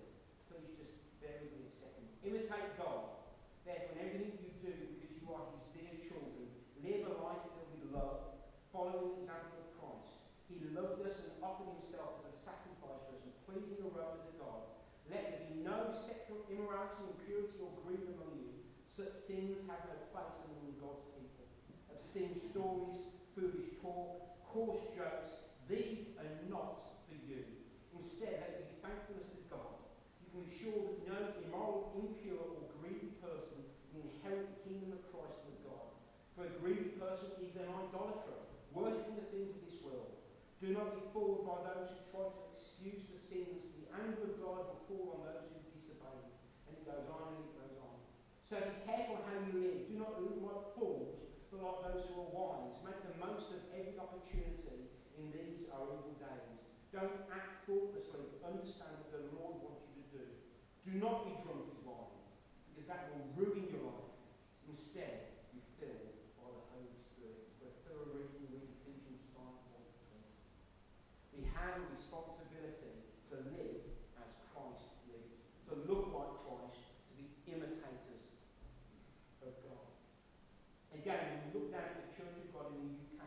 Please 0.51 0.73
just 0.77 0.97
bear 1.23 1.41
with 1.41 1.53
me 1.57 1.65
a 1.65 1.73
second. 1.79 2.05
Imitate 2.21 2.77
God. 2.77 3.17
Therefore, 3.65 3.97
in 3.97 4.05
everything 4.05 4.37
you 4.37 4.53
do, 4.61 4.73
because 4.73 5.15
you 5.17 5.25
are 5.33 5.47
his 5.55 5.65
dear 5.73 5.93
children, 6.05 6.45
live 6.83 7.09
a 7.09 7.13
life 7.23 7.41
filled 7.55 7.71
with 7.73 7.89
love, 7.95 8.37
following 8.69 9.17
the 9.17 9.27
example. 9.27 9.56
Us 10.77 11.17
and 11.25 11.33
offered 11.41 11.73
himself 11.73 12.21
as 12.21 12.29
a 12.29 12.33
sacrifice 12.45 13.01
for 13.09 13.17
us, 13.17 13.25
a 13.25 13.33
pleasing 13.49 13.81
aroma 13.81 14.21
to 14.21 14.33
God. 14.37 14.61
Let 15.09 15.25
there 15.25 15.49
be 15.49 15.65
no 15.65 15.89
sexual 16.05 16.45
immorality, 16.53 17.17
impurity, 17.17 17.57
or 17.57 17.73
greed 17.81 18.05
among 18.13 18.37
you. 18.37 18.61
Such 18.85 19.17
sins 19.25 19.57
have 19.65 19.81
no 19.89 19.97
place 20.13 20.37
among 20.45 20.77
God's 20.77 21.01
people. 21.17 21.49
Obscene 21.89 22.37
stories, 22.53 23.09
foolish 23.33 23.73
talk, 23.81 24.21
coarse 24.53 24.85
jokes, 24.93 25.49
these 25.65 26.13
are 26.21 26.29
not 26.45 27.01
for 27.09 27.17
you. 27.25 27.41
Instead, 27.97 28.37
let 28.37 28.61
there 28.61 28.69
be 28.69 28.77
thankfulness 28.77 29.33
to 29.33 29.41
God. 29.49 29.81
You 30.21 30.29
can 30.29 30.45
be 30.45 30.53
sure 30.53 30.77
that 30.77 31.09
no 31.09 31.19
immoral, 31.41 31.97
impure, 31.97 32.53
or 32.53 32.69
greedy 32.77 33.17
person 33.17 33.65
can 33.89 34.05
inherit 34.05 34.45
the 34.53 34.61
kingdom 34.61 34.93
of 34.93 35.01
Christ 35.09 35.41
with 35.41 35.57
God. 35.65 35.89
For 36.37 36.45
a 36.45 36.53
greedy 36.61 36.93
person 37.01 37.33
is 37.41 37.57
an 37.57 37.65
idolater, 37.65 38.45
worshipping 38.77 39.17
the 39.17 39.25
things 39.33 39.57
of 39.57 39.65
this 39.65 39.81
world. 39.81 40.13
Do 40.57 40.73
not 40.73 40.97
be 40.97 41.03
fooled 41.13 41.45
by 41.45 41.61
those 41.69 41.93
who 41.93 42.01
try 42.09 42.25
to 42.27 42.41
excuse 42.53 43.05
the 43.13 43.19
sins. 43.21 43.69
The 43.77 43.93
anger 43.93 44.25
of 44.25 44.35
God 44.41 44.61
will 44.73 44.83
fall 44.89 45.05
on 45.17 45.19
those 45.29 45.45
who 45.53 45.61
disobey. 45.69 46.17
him. 46.17 46.33
And 46.65 46.73
it 46.77 46.83
goes 46.85 47.05
on 47.07 47.37
and 47.37 47.45
it 47.45 47.53
goes 47.53 47.77
on. 47.77 47.97
So 48.49 48.55
be 48.57 48.77
careful 48.85 49.21
how 49.21 49.37
you 49.37 49.53
live. 49.61 49.85
Do 49.85 49.95
not 50.01 50.17
live 50.23 50.41
like 50.41 50.73
fools, 50.73 51.21
but 51.53 51.61
like 51.61 51.79
those 51.85 52.09
who 52.09 52.25
are 52.25 52.31
wise. 52.33 52.81
Make 52.81 53.01
the 53.05 53.15
most 53.21 53.53
of 53.53 53.61
every 53.75 53.97
opportunity 54.01 54.89
in 55.17 55.29
these 55.33 55.69
our 55.69 55.85
evil 55.93 56.17
days. 56.17 56.57
Don't 56.89 57.29
act 57.29 57.69
thoughtlessly, 57.69 58.25
but 58.33 58.41
understand 58.47 58.97
what 59.01 59.13
the 59.13 59.29
Lord 59.37 59.61
wants 59.61 59.85
you 59.91 60.01
to 60.01 60.07
do. 60.09 60.25
Do 60.87 60.93
not 60.97 61.27
be 61.27 61.37
drunk 61.45 61.69
with 61.69 61.83
wine, 61.85 62.17
because 62.71 62.89
that 62.89 63.13
will 63.13 63.29
ruin 63.37 63.69
your 63.69 63.85
life. 63.85 64.07
Instead, 64.67 65.37
be 65.55 65.63
filled 65.79 66.11
by 66.35 66.47
the 66.51 66.63
Holy 66.75 66.91
Spirit. 66.95 67.47
For 67.55 67.71
a 67.71 67.75
thorough 67.87 68.11
reading, 68.19 68.51
read 68.51 68.67
Ephesians 68.83 69.23
5 69.31 69.41
1 69.41 71.39
We 71.39 71.41
have 71.55 71.79
a 71.79 71.87
responsibility 71.91 73.07
to 73.31 73.35
live 73.51 73.83
as 74.19 74.31
Christ 74.51 74.91
lived, 75.07 75.39
to 75.71 75.73
look 75.87 76.11
like 76.11 76.33
Christ, 76.43 76.83
to 76.83 77.11
be 77.15 77.31
imitators 77.47 78.27
of 79.39 79.55
God. 79.63 79.87
Again, 80.91 81.19
when 81.31 81.39
you 81.47 81.49
look 81.55 81.67
down 81.71 81.95
at 81.95 81.95
the 81.95 82.11
Church 82.11 82.35
of 82.43 82.47
God 82.51 82.75
in 82.75 82.91
the 82.91 82.91
UK, 83.07 83.23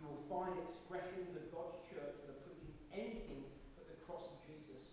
you 0.00 0.08
will 0.08 0.24
find 0.28 0.56
expressions 0.56 1.36
of 1.36 1.52
God's 1.52 1.84
church 1.90 2.16
that 2.24 2.32
are 2.32 2.42
preaching 2.48 2.72
anything 2.94 3.44
but 3.76 3.84
the 3.90 3.98
cross 4.08 4.24
of 4.24 4.40
Jesus. 4.46 4.88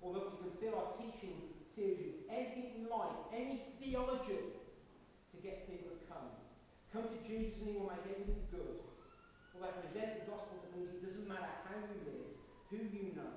Although 0.00 0.32
we 0.32 0.36
can 0.40 0.52
fill 0.56 0.80
our 0.80 0.96
teaching 0.96 1.54
series 1.74 2.22
with 2.22 2.30
anything 2.30 2.70
we 2.78 2.86
like, 2.86 3.18
any 3.34 3.74
theology, 3.82 4.54
to 5.34 5.36
get 5.42 5.66
people 5.66 5.90
to 5.90 6.00
come. 6.06 6.30
Come 6.94 7.10
to 7.10 7.18
Jesus 7.26 7.58
and 7.58 7.74
he 7.74 7.74
will 7.74 7.90
make 7.90 8.06
everything 8.06 8.46
good. 8.54 8.78
Well, 9.50 9.66
they 9.66 9.74
present 9.82 10.22
the 10.22 10.30
gospel 10.30 10.62
that 10.62 10.70
means 10.70 10.94
it 10.94 11.02
doesn't 11.02 11.26
matter 11.26 11.50
how 11.66 11.74
you 11.82 11.98
live, 12.06 12.30
who 12.70 12.78
you 12.94 13.18
know, 13.18 13.34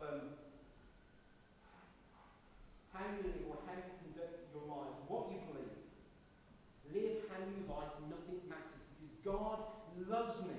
um, 0.00 0.40
how 2.88 3.04
you 3.12 3.28
live 3.28 3.44
or 3.52 3.60
how 3.68 3.76
you 3.76 3.92
conduct 4.08 4.48
your 4.56 4.64
lives, 4.64 4.96
what 5.04 5.28
you 5.28 5.44
believe. 5.44 5.84
Live 6.96 7.28
how 7.28 7.44
you 7.44 7.60
like, 7.68 7.92
nothing 8.08 8.40
matters 8.48 8.80
because 8.96 9.12
God 9.20 9.60
loves 10.08 10.40
me. 10.48 10.56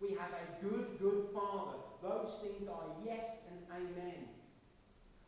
We 0.00 0.13
have 0.24 0.32
a 0.40 0.64
good, 0.64 0.98
good 1.00 1.28
Father. 1.34 1.76
Those 2.02 2.40
things 2.40 2.68
are 2.68 2.96
yes 3.04 3.26
and 3.50 3.60
amen. 3.68 4.24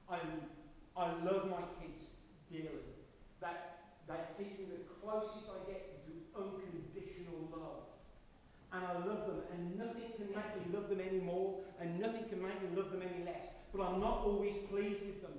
I, 0.09 0.19
I 0.97 1.13
love 1.25 1.49
my 1.51 1.65
kids 1.81 2.09
dearly. 2.51 2.97
That 3.41 3.93
they 4.09 4.17
teach 4.39 4.59
me 4.59 4.65
the 4.73 4.83
closest 5.03 5.53
I 5.53 5.71
get 5.71 6.07
to 6.07 6.41
unconditional 6.41 7.49
love. 7.53 7.85
And 8.73 8.85
I 8.85 8.93
love 9.07 9.27
them, 9.27 9.41
and 9.53 9.79
nothing 9.79 10.11
can 10.17 10.29
make 10.33 10.53
me 10.57 10.75
love 10.75 10.89
them 10.89 11.01
any 11.01 11.21
more, 11.21 11.61
and 11.81 12.01
nothing 12.01 12.25
can 12.29 12.43
make 12.43 12.61
me 12.63 12.77
love 12.77 12.91
them 12.91 13.03
any 13.03 13.25
less. 13.25 13.47
But 13.73 13.83
I'm 13.83 14.01
not 14.01 14.25
always 14.25 14.55
pleased 14.71 15.01
with 15.01 15.23
them. 15.23 15.33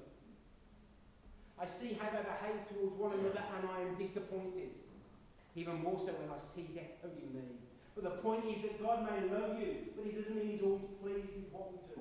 I 1.59 1.65
see 1.65 1.97
how 1.99 2.09
they 2.09 2.21
behave 2.23 2.61
towards 2.69 2.95
one 2.97 3.13
another, 3.13 3.43
and 3.57 3.69
I 3.69 3.81
am 3.81 3.97
disappointed. 3.97 4.69
Even 5.55 5.81
more 5.81 5.97
so 5.97 6.13
when 6.13 6.29
I 6.29 6.39
see 6.53 6.69
their 6.73 6.85
holy 7.01 7.29
me. 7.33 7.66
But 7.97 8.13
the 8.13 8.21
point 8.21 8.45
is 8.45 8.61
that 8.61 8.77
God 8.77 9.09
may 9.09 9.25
love 9.33 9.57
you, 9.57 9.89
but 9.97 10.05
He 10.05 10.13
doesn't 10.13 10.37
mean 10.37 10.53
He's 10.53 10.61
always 10.61 10.85
pleased 11.01 11.33
with 11.33 11.49
what 11.49 11.73
we 11.73 11.81
do. 11.89 11.97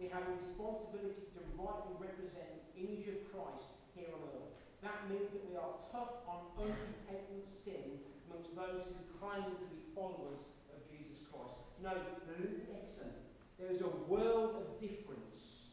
We 0.00 0.08
have 0.08 0.24
a 0.24 0.32
responsibility 0.40 1.28
to 1.36 1.40
rightly 1.60 2.00
represent 2.00 2.48
the 2.72 2.80
image 2.80 3.12
of 3.12 3.20
Christ 3.28 3.76
here 3.92 4.08
on 4.08 4.24
earth. 4.32 4.56
That 4.80 5.04
means 5.12 5.28
that 5.36 5.44
we 5.44 5.52
are 5.60 5.76
tough 5.92 6.24
on 6.24 6.48
unrepentant 6.56 7.44
sin 7.44 8.00
amongst 8.24 8.56
those 8.56 8.88
who 8.88 9.04
claim 9.20 9.52
to 9.52 9.66
be 9.68 9.84
followers 9.92 10.48
of 10.72 10.80
Jesus 10.88 11.20
Christ. 11.28 11.60
No, 11.84 11.92
listen. 12.32 13.12
There 13.60 13.68
is 13.68 13.84
a 13.84 13.92
world 14.08 14.64
of 14.64 14.80
difference. 14.80 15.68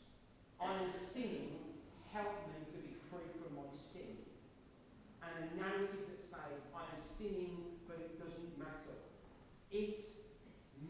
I 0.59 0.83
am 0.83 0.91
sinning. 1.15 1.79
Help 2.11 2.43
me 2.51 2.59
to 2.75 2.79
be 2.83 2.91
free 3.07 3.31
from 3.39 3.55
my 3.55 3.71
sin. 3.71 4.19
And 5.23 5.31
a 5.31 5.43
narrative 5.55 6.11
that 6.11 6.27
says 6.27 6.59
I 6.75 6.83
am 6.91 7.01
sinning, 7.15 7.79
but 7.87 8.03
it 8.03 8.19
doesn't 8.19 8.59
matter. 8.59 9.08
It 9.71 9.99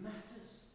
matters. 0.02 0.68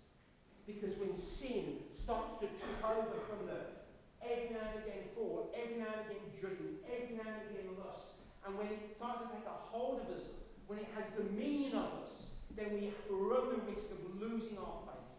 Because 0.66 0.96
when 0.96 1.12
sin 1.18 1.84
starts 1.92 2.34
to 2.40 2.46
trip 2.46 2.80
over 2.84 3.20
from 3.28 3.46
the 3.46 3.84
every 4.24 4.56
now 4.56 4.64
and 4.72 4.84
again 4.84 5.04
fall, 5.14 5.52
every 5.52 5.76
now 5.76 5.92
and 5.92 6.08
again 6.08 6.24
judgment, 6.40 6.80
every 6.88 7.16
now 7.16 7.28
and 7.28 7.44
again 7.52 7.68
lust, 7.76 8.16
and 8.46 8.56
when 8.56 8.68
it 8.68 8.80
starts 8.96 9.20
to 9.20 9.28
take 9.28 9.44
a 9.44 9.58
hold 9.72 10.00
of 10.00 10.08
us, 10.16 10.24
when 10.66 10.78
it 10.80 10.88
has 10.96 11.04
dominion 11.16 11.76
of 11.76 11.92
us, 12.04 12.12
then 12.56 12.72
we 12.72 12.92
run 13.10 13.52
the 13.52 13.60
risk 13.68 13.88
of 13.92 14.00
losing 14.16 14.56
our 14.56 14.80
faith, 14.88 15.12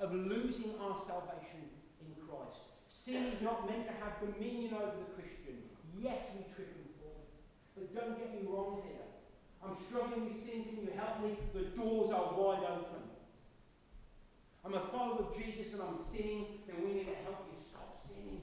of 0.00 0.12
losing 0.12 0.72
our 0.80 0.96
salvation 1.04 1.68
in 2.00 2.08
Christ. 2.24 2.64
Sin 2.88 3.24
is 3.28 3.40
not 3.42 3.68
meant 3.68 3.84
to 3.88 3.94
have 4.00 4.16
dominion 4.20 4.72
over 4.72 4.96
the 4.96 5.10
Christian. 5.12 5.60
Yes, 6.00 6.20
we 6.32 6.44
trip 6.54 6.72
and 6.72 6.88
fall. 7.00 7.20
But 7.74 7.92
don't 7.92 8.16
get 8.16 8.32
me 8.32 8.48
wrong 8.48 8.80
here. 8.84 9.15
I'm 9.66 9.76
struggling 9.90 10.30
with 10.30 10.38
sin. 10.38 10.64
Can 10.70 10.86
you 10.86 10.92
help 10.94 11.22
me? 11.22 11.34
The 11.52 11.74
doors 11.74 12.14
are 12.14 12.38
wide 12.38 12.62
open. 12.62 13.02
I'm 14.64 14.74
a 14.74 14.86
follower 14.90 15.26
of 15.26 15.36
Jesus 15.38 15.74
and 15.74 15.82
I'm 15.82 15.98
sinning, 16.10 16.58
then 16.66 16.82
we 16.82 16.90
need 16.94 17.06
to 17.06 17.18
help 17.22 17.46
you 17.46 17.58
stop 17.62 18.02
sinning. 18.02 18.42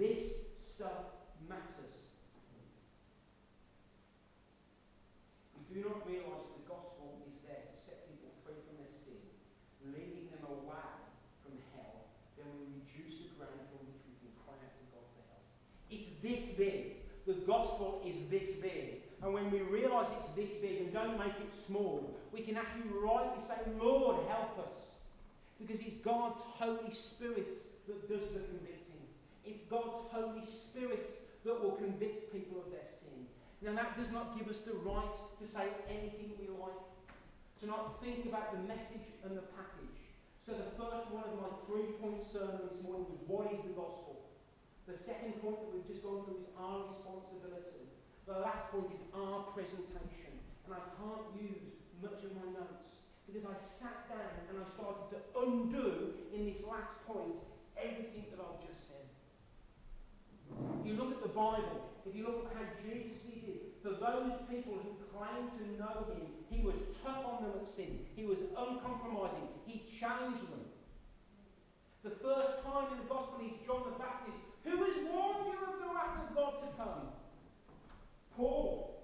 This 0.00 0.48
stuff 0.64 1.12
matters. 1.44 2.08
We 5.68 5.76
do 5.76 5.92
not 5.92 6.08
realise 6.08 6.48
that 6.48 6.56
the 6.56 6.64
gospel 6.64 7.20
is 7.28 7.36
there 7.44 7.68
to 7.68 7.76
set 7.76 8.08
people 8.08 8.32
free 8.40 8.56
from 8.64 8.80
their 8.80 8.88
sin, 9.04 9.20
leading 9.92 10.32
them 10.32 10.48
away 10.48 10.88
from 11.44 11.52
hell, 11.76 12.08
then 12.40 12.48
we 12.56 12.80
reduce 12.80 13.20
the 13.20 13.28
ground 13.36 13.60
from 13.68 13.92
which 13.92 14.00
we 14.08 14.16
can 14.24 14.32
cry 14.40 14.56
out 14.56 14.72
to 14.72 14.84
God 14.88 15.04
for 15.14 15.22
help. 15.28 15.44
It's 15.92 16.08
this 16.24 16.48
big. 16.56 17.04
The 17.28 17.44
gospel 17.44 18.00
is 18.08 18.16
this 18.32 18.56
big. 18.56 19.09
And 19.22 19.34
when 19.34 19.50
we 19.50 19.60
realise 19.60 20.08
it's 20.18 20.28
this 20.34 20.58
big 20.60 20.80
and 20.80 20.92
don't 20.92 21.18
make 21.18 21.36
it 21.36 21.52
small, 21.66 22.16
we 22.32 22.40
can 22.40 22.56
actually 22.56 22.88
rightly 22.88 23.42
say, 23.44 23.60
Lord, 23.78 24.16
help 24.28 24.58
us. 24.58 24.72
Because 25.60 25.80
it's 25.80 25.96
God's 25.96 26.40
Holy 26.40 26.90
Spirit 26.90 27.86
that 27.86 28.08
does 28.08 28.24
the 28.32 28.40
convicting. 28.40 29.04
It's 29.44 29.62
God's 29.64 30.08
Holy 30.10 30.44
Spirit 30.44 31.20
that 31.44 31.62
will 31.62 31.72
convict 31.72 32.32
people 32.32 32.64
of 32.64 32.72
their 32.72 32.84
sin. 32.84 33.28
Now, 33.60 33.74
that 33.76 33.98
does 33.98 34.10
not 34.10 34.38
give 34.38 34.48
us 34.48 34.60
the 34.60 34.72
right 34.80 35.16
to 35.38 35.44
say 35.46 35.68
anything 35.88 36.32
we 36.40 36.48
like, 36.48 36.80
to 37.60 37.66
not 37.66 38.00
think 38.00 38.24
about 38.24 38.56
the 38.56 38.60
message 38.64 39.04
and 39.24 39.36
the 39.36 39.44
package. 39.52 40.00
So, 40.46 40.56
the 40.56 40.72
first 40.80 41.12
one 41.12 41.28
of 41.28 41.36
my 41.36 41.52
three 41.68 41.92
point 42.00 42.24
sermon 42.24 42.72
this 42.72 42.80
morning 42.82 43.04
was 43.12 43.20
what 43.28 43.52
is 43.52 43.60
the 43.68 43.76
gospel? 43.76 44.24
The 44.88 44.96
second 44.96 45.20
second 45.20 45.42
point 45.42 45.60
that 45.60 45.70
we've 45.74 45.86
just 45.86 46.02
gone 46.02 46.24
through 46.24 46.40
is 46.40 46.48
our 46.56 46.88
responsibility. 46.88 47.84
The 48.26 48.38
last 48.40 48.70
point 48.70 48.92
is 48.94 49.00
our 49.14 49.50
presentation. 49.54 50.34
And 50.66 50.74
I 50.74 50.82
can't 50.98 51.26
use 51.40 51.80
much 52.02 52.24
of 52.24 52.32
my 52.36 52.46
notes 52.52 53.00
because 53.26 53.44
I 53.44 53.54
sat 53.78 54.08
down 54.08 54.34
and 54.50 54.58
I 54.58 54.66
started 54.74 55.06
to 55.14 55.18
undo 55.38 56.14
in 56.34 56.46
this 56.46 56.62
last 56.66 56.94
point 57.06 57.36
everything 57.78 58.26
that 58.30 58.40
I've 58.42 58.60
just 58.62 58.88
said. 58.90 59.06
You 60.84 60.94
look 60.94 61.12
at 61.12 61.22
the 61.22 61.30
Bible, 61.30 61.90
if 62.06 62.14
you 62.14 62.26
look 62.26 62.50
at 62.50 62.56
how 62.58 62.66
Jesus 62.82 63.22
did, 63.22 63.44
it, 63.46 63.62
for 63.82 63.94
those 63.94 64.34
people 64.50 64.74
who 64.82 64.98
claim 65.14 65.50
to 65.58 65.64
know 65.78 66.10
him, 66.10 66.26
he 66.50 66.60
was 66.64 66.76
tough 67.04 67.24
on 67.24 67.44
them 67.44 67.54
at 67.62 67.68
sin. 67.68 68.06
He 68.16 68.24
was 68.24 68.38
uncompromising. 68.56 69.46
He 69.66 69.86
challenged 69.86 70.42
them. 70.50 70.66
The 72.02 72.10
first 72.10 72.64
time 72.64 72.92
in 72.92 72.98
the 72.98 73.08
Gospel 73.08 73.44
is 73.44 73.52
John 73.66 73.84
the 73.84 73.98
Baptist, 74.00 74.38
who 74.64 74.76
has 74.84 74.96
warned 75.06 75.52
you 75.52 75.58
of 75.60 75.76
the 75.78 75.88
wrath 75.92 76.16
of 76.24 76.34
God 76.34 76.54
to 76.64 76.68
come. 76.76 77.19
Paul, 78.40 78.96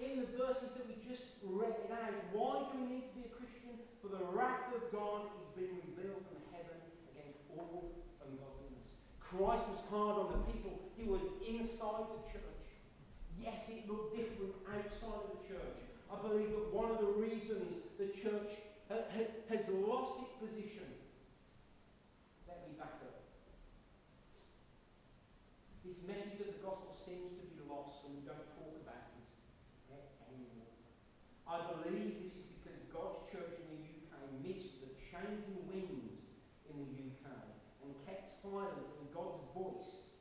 in 0.00 0.24
the 0.24 0.28
verses 0.32 0.72
that 0.80 0.88
we 0.88 0.96
just 1.04 1.28
read 1.44 1.76
out, 1.92 2.16
why 2.32 2.64
do 2.72 2.80
we 2.80 2.88
need 2.88 3.04
to 3.04 3.14
be 3.20 3.28
a 3.28 3.32
Christian? 3.36 3.76
For 4.00 4.08
the 4.08 4.24
wrath 4.32 4.72
of 4.72 4.88
God 4.88 5.28
is 5.44 5.52
being 5.52 5.76
revealed 5.92 6.24
from 6.24 6.40
heaven 6.56 6.80
against 7.12 7.44
all 7.52 7.92
ungodliness. 8.24 8.96
Christ 9.20 9.68
was 9.68 9.84
hard 9.92 10.16
on 10.24 10.28
the 10.32 10.42
people. 10.48 10.72
He 10.96 11.04
was 11.04 11.20
inside 11.44 12.08
the 12.16 12.24
church. 12.32 12.64
Yes, 13.36 13.60
it 13.68 13.84
looked 13.84 14.16
different 14.16 14.56
outside 14.72 15.20
of 15.20 15.36
the 15.36 15.44
church. 15.52 15.78
I 16.08 16.16
believe 16.24 16.56
that 16.56 16.72
one 16.72 16.88
of 16.88 17.04
the 17.04 17.12
reasons 17.12 17.76
the 18.00 18.08
church 18.16 18.56
has 18.88 19.68
lost 19.84 20.24
its 20.24 20.32
position. 20.40 20.88
Let 22.48 22.64
me 22.64 22.72
back 22.80 23.04
up. 23.04 23.20
This 25.84 26.00
message 26.08 26.40
of 26.40 26.56
the 26.56 26.62
gospel 26.64 26.96
seems 27.04 27.36
to 27.36 27.44
be 27.52 27.58
lost 27.66 28.06
and 28.06 28.14
we 28.14 28.22
don't 28.22 28.46
talk 28.54 28.70
about 28.86 29.10
it 29.18 29.26
anymore. 30.30 30.70
I 31.42 31.58
believe 31.82 32.22
this 32.22 32.38
is 32.38 32.46
because 32.62 32.78
God's 32.94 33.26
church 33.34 33.58
in 33.58 33.66
the 33.74 33.82
UK 33.82 34.14
missed 34.38 34.78
the 34.86 34.90
changing 35.10 35.66
wind 35.66 36.14
in 36.70 36.76
the 36.78 36.90
UK 37.10 37.26
and 37.82 37.90
kept 38.06 38.30
silent 38.38 38.86
when 38.94 39.10
God's 39.10 39.42
voice 39.50 40.14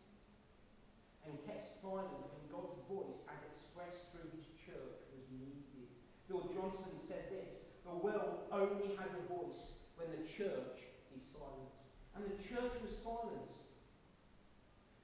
and 1.21 1.37
kept 1.45 1.69
silent 1.85 2.09
when 2.33 2.45
God's 2.49 2.81
voice 2.89 3.13
as 3.29 3.37
expressed 3.53 4.09
through 4.09 4.33
his 4.33 4.49
church 4.65 5.05
was 5.13 5.25
needed. 5.37 5.85
Bill 6.25 6.49
Johnson 6.49 6.97
said 7.05 7.29
this, 7.29 7.69
the 7.85 7.93
world 7.93 8.49
only 8.49 8.97
has 8.97 9.13
a 9.13 9.23
voice 9.29 9.77
when 10.01 10.09
the 10.09 10.25
church 10.25 10.89
is 11.13 11.21
silent. 11.29 11.77
And 12.17 12.25
the 12.25 12.41
church 12.41 12.73
was 12.81 12.93
silent. 13.05 13.53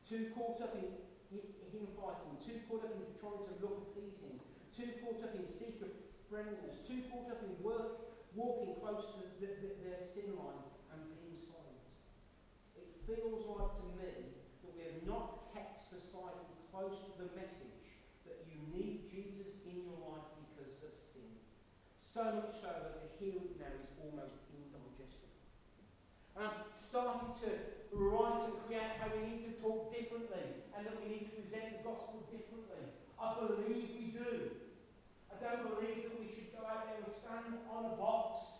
Too 0.09 0.33
caught 0.33 0.57
up 0.63 0.73
in 0.73 0.89
him 1.29 1.85
fighting, 1.93 2.33
too 2.41 2.65
caught 2.65 2.87
up 2.87 2.95
in 2.97 3.05
trying 3.21 3.45
to 3.45 3.53
look 3.61 3.91
appeasing, 3.91 4.39
too 4.73 4.97
caught 5.03 5.21
up 5.21 5.35
in 5.35 5.45
secret 5.45 6.06
friendliness, 6.27 6.83
too 6.83 7.07
caught 7.07 7.31
up 7.31 7.41
in 7.43 7.55
work, 7.63 8.03
walking 8.35 8.75
close 8.83 9.15
to 9.15 9.23
the, 9.39 9.47
the, 9.63 9.69
their 9.79 10.03
sin 10.03 10.35
line 10.35 10.67
and 10.91 10.99
being 11.15 11.39
silent. 11.39 11.87
It 12.75 12.91
feels 13.07 13.47
like 13.47 13.79
to 13.79 13.87
me 13.95 14.35
that 14.63 14.71
we 14.75 14.83
have 14.83 15.01
not 15.07 15.55
kept 15.55 15.79
society 15.87 16.51
close 16.69 16.99
to 17.07 17.11
the 17.15 17.31
message 17.31 18.03
that 18.27 18.43
you 18.51 18.59
need 18.75 19.07
Jesus 19.07 19.55
in 19.63 19.87
your 19.87 19.95
life 20.03 20.27
because 20.51 20.75
of 20.83 20.91
sin. 21.15 21.31
So 22.03 22.43
much 22.43 22.59
so 22.59 22.75
that 22.75 22.99
to 22.99 23.07
hear 23.15 23.39
it 23.39 23.55
now 23.55 23.71
is 23.71 23.87
almost 24.03 24.51
indigestible. 24.51 25.31
And 26.35 26.43
I've 26.43 26.67
started 26.83 27.39
to 27.39 27.49
write 27.95 28.51
and 28.51 28.55
create 28.67 28.99
how 28.99 29.15
we 29.15 29.23
need 29.23 29.47
to 29.47 29.53
talk 29.63 29.95
differently 29.95 30.59
and 30.75 30.83
that 30.83 30.95
we 30.99 31.07
need 31.07 31.31
to 31.31 31.33
present 31.39 31.79
the 31.79 31.81
gospel 31.87 32.27
differently. 32.27 32.83
I 33.15 33.39
believe 33.39 33.95
we 33.95 34.11
do. 34.11 34.66
I 35.37 35.53
don't 35.53 35.69
believe 35.69 36.09
that 36.09 36.17
we 36.17 36.33
should 36.33 36.49
go 36.57 36.65
out 36.65 36.89
there 36.89 36.97
and 36.97 37.13
stand 37.21 37.61
on 37.69 37.85
a 37.85 37.95
box 37.95 38.57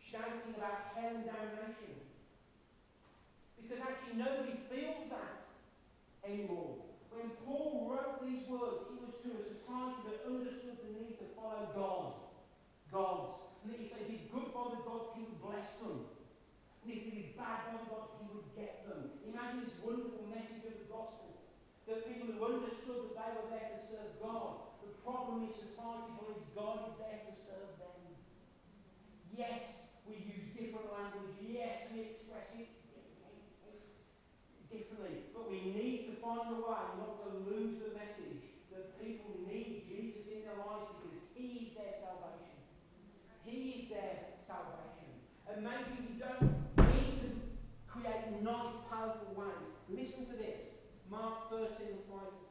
shouting 0.00 0.56
about 0.56 0.94
hell 0.96 1.20
and 1.20 1.26
damnation. 1.26 2.00
Because 3.60 3.82
actually 3.82 4.16
nobody 4.16 4.56
feels 4.72 5.10
that 5.10 5.44
anymore. 6.22 6.86
When 7.10 7.28
Paul 7.44 7.90
wrote 7.90 8.24
these 8.24 8.46
words, 8.48 8.88
he 8.88 8.96
was 9.02 9.12
to 9.20 9.28
a 9.36 9.42
society 9.42 10.00
that 10.06 10.22
understood 10.22 10.80
the 10.80 10.90
need 10.96 11.18
to 11.18 11.26
follow 11.36 11.68
God. 11.76 12.14
Gods. 12.94 13.58
And 13.64 13.74
that 13.74 13.80
if 13.82 13.90
they 13.90 14.04
did 14.06 14.30
good 14.30 14.54
by 14.54 14.70
the 14.70 14.80
gods, 14.86 15.12
he 15.18 15.26
would 15.26 15.40
bless 15.42 15.82
them. 15.82 16.08
And 16.84 16.88
if 16.88 17.04
they 17.04 17.10
did 17.10 17.28
bad 17.34 17.68
by 17.68 17.84
the 17.84 17.90
gods, 17.90 18.16
he 18.22 18.26
would 18.32 18.48
get 18.54 18.86
them. 18.86 19.18
Imagine 19.28 19.66
this 19.66 19.76
wonderful 19.82 20.30
message 20.30 20.62
of 20.62 20.78
the 20.78 20.88
gospel. 20.88 21.42
That 21.90 22.06
people 22.06 22.32
who 22.32 22.38
understood 22.38 23.12
that 23.12 23.18
they 23.18 23.30
were 23.34 23.48
there 23.50 23.68
to 23.76 23.80
serve 23.82 24.14
God. 24.22 24.73
The 25.04 25.12
problem 25.12 25.44
is 25.44 25.52
society 25.60 26.16
believes 26.16 26.48
God 26.56 26.88
is 26.88 26.96
there 26.96 27.20
to 27.28 27.32
serve 27.36 27.76
them. 27.76 27.92
Yes, 29.36 29.92
we 30.08 30.16
use 30.16 30.48
different 30.56 30.88
language. 30.88 31.36
Yes, 31.44 31.92
we 31.92 32.08
express 32.08 32.48
it 32.56 32.72
differently. 34.72 35.28
But 35.36 35.52
we 35.52 35.60
need 35.76 36.08
to 36.08 36.16
find 36.24 36.56
a 36.56 36.58
way 36.64 36.88
not 36.96 37.20
to 37.20 37.28
lose 37.52 37.84
the 37.84 37.92
message 37.92 38.48
that 38.72 38.96
people 38.96 39.44
need 39.44 39.84
Jesus 39.92 40.24
in 40.32 40.48
their 40.48 40.56
lives 40.56 40.88
because 40.96 41.20
He 41.36 41.68
is 41.68 41.76
their 41.76 42.00
salvation. 42.00 42.64
He 43.44 43.84
is 43.84 43.92
their 43.92 44.40
salvation. 44.48 45.20
And 45.52 45.68
maybe 45.68 46.00
we 46.00 46.16
don't 46.16 46.48
need 46.80 47.28
to 47.28 47.30
create 47.92 48.40
nice, 48.40 48.80
powerful 48.88 49.36
ways. 49.36 49.68
Listen 49.92 50.24
to 50.32 50.36
this. 50.40 50.64
Mark 51.12 51.52
13, 51.52 51.68
5 52.08 52.24
to 52.24 52.40
13. 52.40 52.43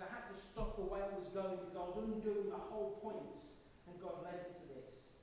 I 0.00 0.08
had 0.08 0.24
to 0.32 0.36
stop 0.40 0.80
the 0.80 0.86
way 0.88 1.04
I 1.04 1.12
was 1.12 1.28
going 1.30 1.60
because 1.60 1.76
I 1.76 1.84
was 1.84 1.96
undoing 2.00 2.48
the 2.48 2.62
whole 2.72 2.96
point 3.04 3.28
and 3.86 3.94
God 4.00 4.24
led 4.24 4.48
me 4.48 4.52
to 4.60 4.64
this. 4.72 5.20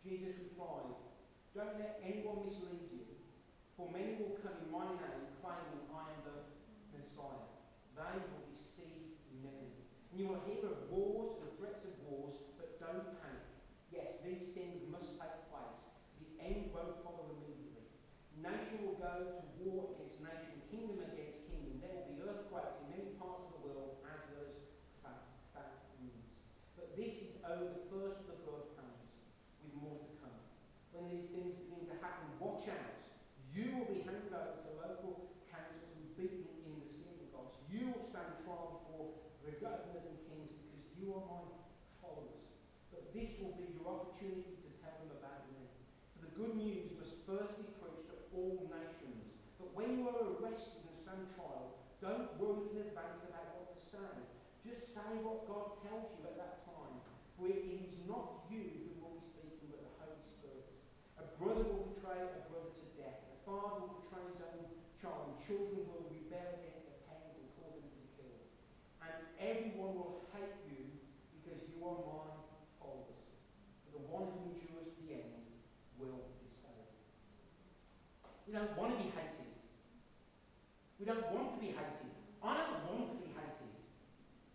Jesus 0.00 0.38
replied, 0.40 0.96
Don't 1.52 1.76
let 1.76 2.00
anyone 2.00 2.46
mislead 2.46 2.88
you, 2.88 3.04
for 3.76 3.92
many 3.92 4.16
will 4.16 4.38
come 4.40 4.56
in 4.64 4.68
my 4.72 4.88
name 4.96 5.32
claiming 5.42 5.82
I 5.90 6.06
am 6.14 6.20
the 6.22 6.38
Messiah. 6.94 7.50
They 7.98 8.14
will 8.30 8.46
deceive 8.54 9.18
many. 9.42 9.74
And 10.14 10.16
you 10.16 10.30
will 10.30 10.42
hear 10.46 10.62
of 10.70 10.86
wars 10.88 11.42
and 11.42 11.50
threats 11.58 11.82
of 11.82 11.92
wars, 12.06 12.38
but 12.54 12.78
don't 12.78 13.18
panic. 13.18 13.50
Yes, 13.90 14.22
these 14.22 14.54
things 14.54 14.86
must 14.88 15.18
take 15.18 15.38
place. 15.50 15.82
The 16.22 16.30
end 16.38 16.70
won't 16.70 17.02
follow 17.02 17.34
immediately. 17.34 17.90
Nation 18.38 18.86
will 18.86 18.96
go 19.02 19.42
to 19.42 19.46
war 19.60 19.98
against 19.98 20.22
nation, 20.22 20.62
kingdom 20.70 21.02
against 21.02 21.42
kingdom. 21.50 21.82
There 21.82 21.92
will 21.92 22.08
be 22.08 22.18
earthquakes 22.22 22.78
in 22.82 22.86
many 22.94 23.12
parts 23.18 23.50
of 23.50 23.58
the 23.58 23.62
world 23.66 23.98
as 24.06 24.22
well 24.30 24.46
as 25.10 25.18
famines. 25.50 26.30
But 26.78 26.94
this 26.94 27.18
is 27.18 27.34
only 27.42 27.66
the 27.70 27.84
first 27.90 28.24
of 28.24 28.26
the 28.30 28.38
blood 28.46 28.72
comes, 28.78 29.10
with 29.62 29.74
more 29.74 29.98
to 29.98 30.10
come. 30.22 30.38
When 30.94 31.10
these 31.10 31.28
things 31.34 31.58
begin 31.58 31.90
to 31.90 31.96
happen, 31.98 32.30
watch 32.38 32.70
out. 32.70 33.02
You 33.52 33.76
will 33.76 33.88
be 33.92 34.00
handed 34.00 34.32
over 34.32 34.64
to 34.64 34.70
local 34.80 35.28
councils 35.52 35.92
and 35.92 36.08
beaten 36.16 36.48
in 36.64 36.72
the 36.80 36.88
synagogues. 36.88 37.60
You 37.68 37.92
will 37.92 38.00
stand 38.00 38.40
trial 38.48 38.80
before 38.80 39.28
the 39.44 39.52
governors 39.60 40.08
and 40.08 40.16
kings 40.24 40.56
because 40.56 40.88
you 40.96 41.12
are 41.12 41.20
my 41.20 41.44
followers. 42.00 42.48
But 42.88 43.12
this 43.12 43.36
will 43.36 43.52
be 43.60 43.76
your 43.76 43.84
opportunity 43.92 44.56
to 44.56 44.68
tell 44.80 44.96
them 45.04 45.12
about 45.20 45.52
me. 45.52 45.68
For 46.16 46.24
the 46.24 46.32
good 46.32 46.56
news 46.56 46.96
must 46.96 47.12
first 47.28 47.60
be 47.60 47.68
preached 47.76 48.08
to 48.08 48.16
all 48.32 48.56
nations. 48.72 49.36
But 49.60 49.76
when 49.76 50.00
arrested 50.52 50.84
and 50.84 50.96
stand 51.00 51.24
trial, 51.32 51.80
don't 52.04 52.28
worry 52.36 52.68
in 52.76 52.84
advance 52.84 53.24
about 53.24 53.48
what 53.56 53.72
to 53.72 53.80
say. 53.88 54.12
Just 54.60 54.92
say 54.92 55.08
what 55.24 55.48
God 55.48 55.80
tells 55.80 56.12
you 56.12 56.28
at 56.28 56.36
that 56.36 56.68
time. 56.68 57.00
For 57.40 57.48
it 57.48 57.64
is 57.64 57.88
not 58.04 58.44
you 58.52 58.92
who 59.00 59.00
will 59.00 59.16
be 59.16 59.24
speaking, 59.24 59.72
but 59.72 59.80
the 59.80 59.92
Holy 59.96 60.20
Spirit. 60.20 60.68
A 61.16 61.24
brother 61.40 61.64
will 61.64 61.88
betray 61.96 62.20
a 62.20 62.44
brother 62.52 62.68
to 62.68 62.86
death. 63.00 63.16
A 63.32 63.36
father 63.48 63.80
will 63.80 64.04
betray 64.04 64.28
his 64.28 64.44
own 64.44 64.68
child. 65.00 65.40
Children 65.40 65.88
will 65.88 66.04
rebel 66.12 66.60
against 66.60 66.84
their 66.84 67.00
parents 67.08 67.32
and 67.32 67.48
cause 67.56 67.72
them 67.72 67.88
to 67.88 67.96
be 67.96 68.06
killed. 68.12 68.44
And 69.00 69.14
everyone 69.40 69.96
will 69.96 70.28
hate 70.36 70.60
you 70.68 71.00
because 71.40 71.64
you 71.64 71.80
are 71.80 71.96
my 72.04 72.28
followers. 72.76 73.24
But 73.88 73.96
the 73.96 74.04
one 74.04 74.28
who 74.36 74.52
endures 74.52 74.92
the 75.00 75.16
end 75.16 75.48
will 75.96 76.28
be 76.44 76.52
saved. 76.60 77.00
You 78.44 78.52
don't 78.52 78.76
want 78.76 78.92
to 78.92 79.00
be 79.00 79.08
hated. 79.16 79.41
Don't 81.12 81.28
want 81.36 81.52
to 81.52 81.60
be 81.60 81.76
hated. 81.76 82.08
I 82.40 82.56
don't 82.56 82.88
want 82.88 83.12
to 83.12 83.20
be 83.20 83.28
hated. 83.36 83.72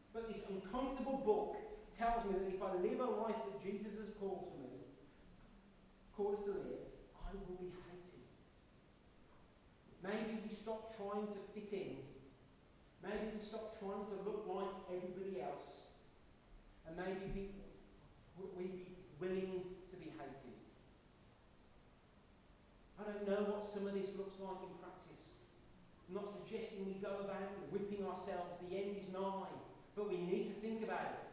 But 0.10 0.26
this 0.26 0.42
uncomfortable 0.50 1.22
book 1.22 1.54
tells 1.94 2.26
me 2.26 2.34
that 2.34 2.50
if 2.50 2.58
I 2.66 2.74
live 2.82 2.98
a 2.98 3.10
life 3.14 3.38
that 3.46 3.62
Jesus 3.62 3.94
has 4.02 4.10
called 4.18 4.50
for 4.50 4.58
me, 4.66 4.82
called 6.18 6.42
us 6.42 6.50
to 6.50 6.58
live, 6.58 6.90
I 7.14 7.30
will 7.38 7.62
be 7.62 7.70
hated. 7.86 8.26
Maybe 10.02 10.42
we 10.42 10.50
stop 10.50 10.98
trying 10.98 11.30
to 11.30 11.40
fit 11.54 11.70
in. 11.78 12.02
Maybe 13.06 13.38
we 13.38 13.42
stop 13.46 13.78
trying 13.78 14.10
to 14.10 14.18
look 14.26 14.50
like 14.50 14.98
everybody 14.98 15.46
else. 15.46 15.94
And 16.90 16.98
maybe 16.98 17.22
we, 17.38 17.54
we 18.58 18.66
be 18.66 18.98
willing 19.22 19.62
to 19.62 19.96
be 20.02 20.10
hated. 20.10 20.58
I 22.98 23.06
don't 23.06 23.30
know 23.30 23.46
what 23.46 23.70
some 23.70 23.86
of 23.86 23.94
this 23.94 24.10
looks 24.18 24.42
like 24.42 24.58
in 24.66 24.74
practice. 24.82 24.97
Not 26.08 26.28
suggesting 26.32 26.88
we 26.88 26.96
go 27.04 27.28
about 27.28 27.52
whipping 27.72 28.08
ourselves, 28.08 28.56
the 28.64 28.72
end 28.72 28.96
is 28.96 29.08
nigh, 29.12 29.52
but 29.96 30.08
we 30.08 30.18
need 30.24 30.48
to 30.48 30.56
think 30.64 30.84
about 30.84 31.20
it. 31.20 31.28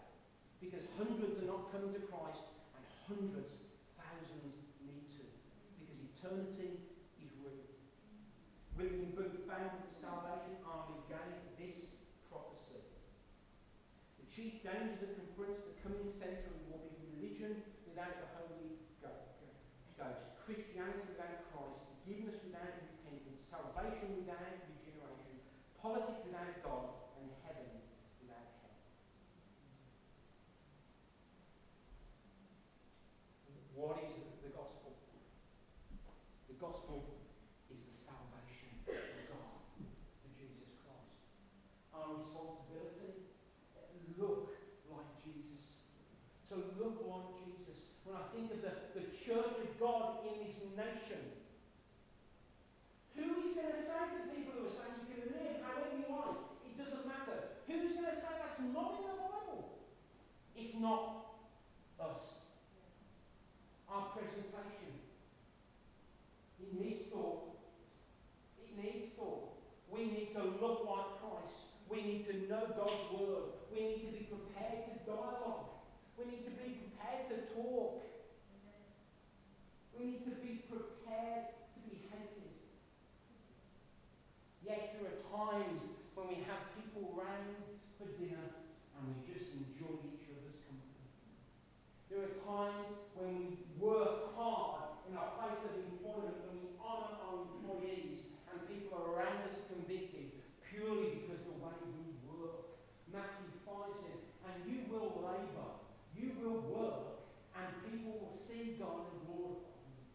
Because 0.59 0.83
hundreds 0.99 1.39
are 1.39 1.47
not 1.47 1.71
coming 1.71 1.95
to 1.95 2.03
Christ, 2.11 2.43
and 2.75 2.83
hundreds, 3.07 3.63
thousands 3.95 4.59
need 4.83 5.07
to. 5.15 5.25
Because 5.79 6.01
eternity 6.03 6.81
is 7.23 7.31
real. 7.39 7.71
William 8.75 9.15
Booth 9.15 9.47
found 9.47 9.71
that 9.71 9.87
the 9.87 9.95
Salvation 10.03 10.59
Army 10.67 10.99
gave 11.07 11.39
this 11.55 11.95
prophecy. 12.27 12.83
The 14.19 14.27
chief 14.27 14.65
danger 14.67 14.99
that 14.99 15.15
confronts 15.15 15.63
the 15.63 15.79
coming 15.87 16.11
century 16.11 16.59
will 16.67 16.83
be 16.91 16.99
religion 17.15 17.63
without 17.87 18.19
the 18.19 18.29
Holy 18.35 18.83
Ghost, 18.99 19.39
Christianity 20.43 21.07
without 21.15 21.47
Christ, 21.55 21.79
forgiveness 21.93 22.37
without 22.43 22.75
repentance, 22.83 23.47
salvation 23.49 24.13
without 24.19 24.67
regeneration, 24.67 25.39
politics 25.85 26.25
without 26.25 26.65
God, 26.65 26.97
and 27.21 27.29
heaven 27.45 27.69
without 28.17 28.49
hell. 28.65 28.73
What 33.77 34.01
is 34.01 34.41
the, 34.41 34.49
gospel? 34.57 34.97
The 36.49 36.57
gospel 36.57 37.21
is 37.69 37.85
the 37.85 37.93
salvation 38.01 38.73
of 38.89 38.97
God 39.29 39.61
through 39.77 40.33
Jesus 40.41 40.73
Christ. 40.89 41.21
Our 41.93 42.17
responsibility 42.17 43.29
to 43.77 44.01
look 44.17 44.57
like 44.89 45.11
Jesus. 45.21 45.85
To 46.49 46.65
look 46.81 47.05
like 47.05 47.29
Jesus. 47.45 47.93
When 48.09 48.17
I 48.17 48.25
think 48.33 48.57
of 48.57 48.65
the, 48.65 48.73
the 48.97 49.05
church 49.13 49.61
of 49.61 49.69
God 49.77 50.25
in 50.33 50.49
this 50.49 50.57
nation, 50.81 51.45
who 53.15 53.47
is 53.47 53.55
going 53.55 53.71
to 53.71 53.85
say 53.87 53.95
to 54.11 54.27
people 54.35 54.59
who 54.59 54.67
are 54.67 54.75
saying 54.75 55.07
you 55.07 55.23
can 55.23 55.31
live 55.39 55.63
however 55.63 55.95
you 55.95 56.11
like? 56.11 56.41
It 56.67 56.75
doesn't 56.75 57.07
matter. 57.07 57.63
Who's 57.71 57.95
going 57.95 58.11
to 58.11 58.19
say 58.19 58.35
that's 58.43 58.59
not 58.75 58.99
in 58.99 59.07
the 59.07 59.17
Bible? 59.23 59.79
If 60.57 60.75
not 60.81 61.25
us. 62.01 62.43
Our 63.89 64.11
presentation. 64.11 64.99
It 66.61 66.75
needs 66.75 67.07
thought. 67.13 67.55
It 68.59 68.75
needs 68.77 69.15
thought. 69.17 69.55
We 69.89 70.07
need 70.07 70.35
to 70.35 70.43
look 70.43 70.85
like 70.91 71.23
Christ. 71.23 71.71
We 71.89 72.03
need 72.03 72.27
to 72.27 72.35
know 72.51 72.67
God's 72.75 73.07
word. 73.15 73.55
We 73.73 73.81
need 73.81 74.01
to 74.07 74.13
be 74.19 74.27
prepared 74.27 74.91
to 74.91 74.95
dialogue. 75.07 75.71
We 76.19 76.25
need 76.27 76.45
to 76.45 76.55
be 76.59 76.83
prepared 76.83 77.31
to 77.31 77.55
talk. 77.55 78.03
We 79.95 80.07
need 80.07 80.25
to 80.25 80.35
be 80.43 80.67
prepared 80.67 81.55
to 81.55 81.79
be 81.87 82.11
hated. 82.11 82.51
Yes, 84.67 84.91
there 84.99 85.07
are 85.07 85.23
times 85.31 85.83
when 86.15 86.29
we 86.29 86.43
have 86.51 86.75
people 86.75 87.15
round 87.15 87.55
for 87.99 88.11
dinner 88.19 88.51
and 88.99 89.03
we 89.11 89.15
just 89.27 89.51
enjoy 89.55 89.95
each 90.11 90.27
other's 90.31 90.59
company. 90.67 91.05
There 92.11 92.27
are 92.27 92.37
times 92.55 92.87
when 93.19 93.35
we 93.35 93.47
work 93.83 94.31
hard 94.39 94.95
in 95.11 95.19
our 95.19 95.35
place 95.43 95.59
of 95.67 95.75
employment, 95.75 96.39
when 96.47 96.63
we 96.63 96.71
honour 96.79 97.19
our 97.19 97.51
employees 97.51 98.31
and 98.47 98.63
people 98.71 98.95
around 99.11 99.43
us 99.51 99.59
convicted 99.67 100.39
purely 100.63 101.19
because 101.19 101.43
of 101.43 101.51
the 101.51 101.59
way 101.59 101.75
we 101.99 102.15
work. 102.31 102.79
Matthew 103.11 103.51
5 103.67 104.07
says, 104.07 104.23
and 104.47 104.55
you 104.71 104.87
will 104.87 105.19
labour, 105.19 105.83
you 106.15 106.39
will 106.39 106.63
work, 106.71 107.27
and 107.59 107.67
people 107.91 108.23
will 108.23 108.39
see 108.39 108.79
God 108.79 109.11
and 109.11 109.19
glorify 109.27 109.75
Him. 109.91 110.07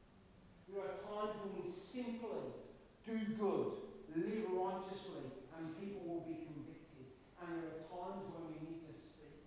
There 0.72 0.84
are 0.84 1.00
times 1.04 1.36
when 1.44 1.60
we 1.60 1.76
simply 1.76 2.56
do 3.04 3.16
good, 3.36 3.84
live 4.16 4.48
righteously, 4.56 5.28
and 5.60 5.68
people 5.76 6.08
will 6.08 6.24
be 6.24 6.40
convicted. 6.48 7.20
And 7.44 7.60
there 7.60 7.68
are 7.68 7.84
times 7.88 8.24
when 8.32 8.48
we 8.48 8.58
need 8.64 8.80
to 8.88 8.96
speak. 8.96 9.44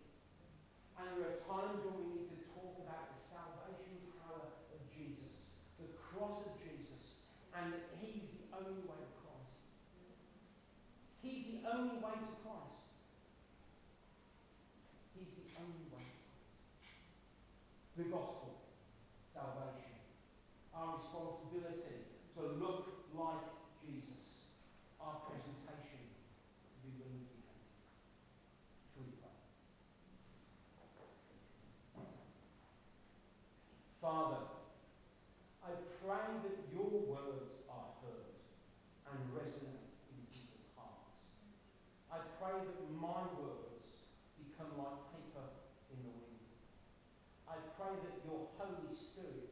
And 1.01 1.09
there 1.17 1.37
are 1.37 1.41
times 1.49 1.81
when 1.85 1.95
we 2.01 2.07
need 2.17 2.29
to 2.33 2.39
talk 2.53 2.75
about 2.83 3.15
the 3.15 3.21
salvation 3.23 4.01
power 4.19 4.49
of 4.49 4.81
Jesus, 4.91 5.47
the 5.79 5.89
cross 5.95 6.43
of 6.43 6.53
Jesus, 6.59 7.21
and 7.55 7.73
that 7.73 7.85
He's 8.01 8.33
the 8.33 8.52
only 8.63 8.87
way. 8.87 9.03
He's 11.23 11.47
the 11.47 11.71
only 11.71 12.03
way 12.03 12.19
to 12.19 12.35
Christ. 12.43 12.83
He's 15.15 15.31
the 15.39 15.47
only 15.63 15.87
way. 15.95 16.07
The 17.97 18.05
gospel, 18.11 18.59
salvation. 19.31 20.03
Our 20.75 20.99
responsibility 20.99 22.11
to 22.35 22.43
look 22.59 23.07
like 23.15 23.47
Jesus. 23.87 24.51
Our 24.99 25.15
presentation 25.31 26.03
to 26.03 26.75
be 26.83 26.91
willing 26.99 27.23
to 27.23 27.35
be 27.39 27.47
hated. 27.47 27.87
Shall 28.91 29.07
we 29.07 29.15
pray? 29.23 29.39
Father, 34.03 34.43
I 35.63 35.71
pray 36.03 36.35
that 36.43 36.59
your 36.75 36.91
words 37.07 37.63
are 37.71 37.95
heard 38.03 38.33
and 39.13 39.21
resonate 39.37 39.93
in 40.09 40.19
people's 40.33 40.73
hearts. 40.73 41.13
I 42.09 42.25
pray 42.41 42.57
that 42.65 42.81
my 42.97 43.29
words 43.37 44.09
become 44.41 44.73
like 44.81 45.01
paper 45.13 45.47
in 45.93 46.01
the 46.01 46.13
wind. 46.17 46.49
I 47.45 47.61
pray 47.77 47.93
that 47.93 48.17
your 48.25 48.49
Holy 49.23 49.35
Spirit, 49.35 49.51
as 49.51 49.52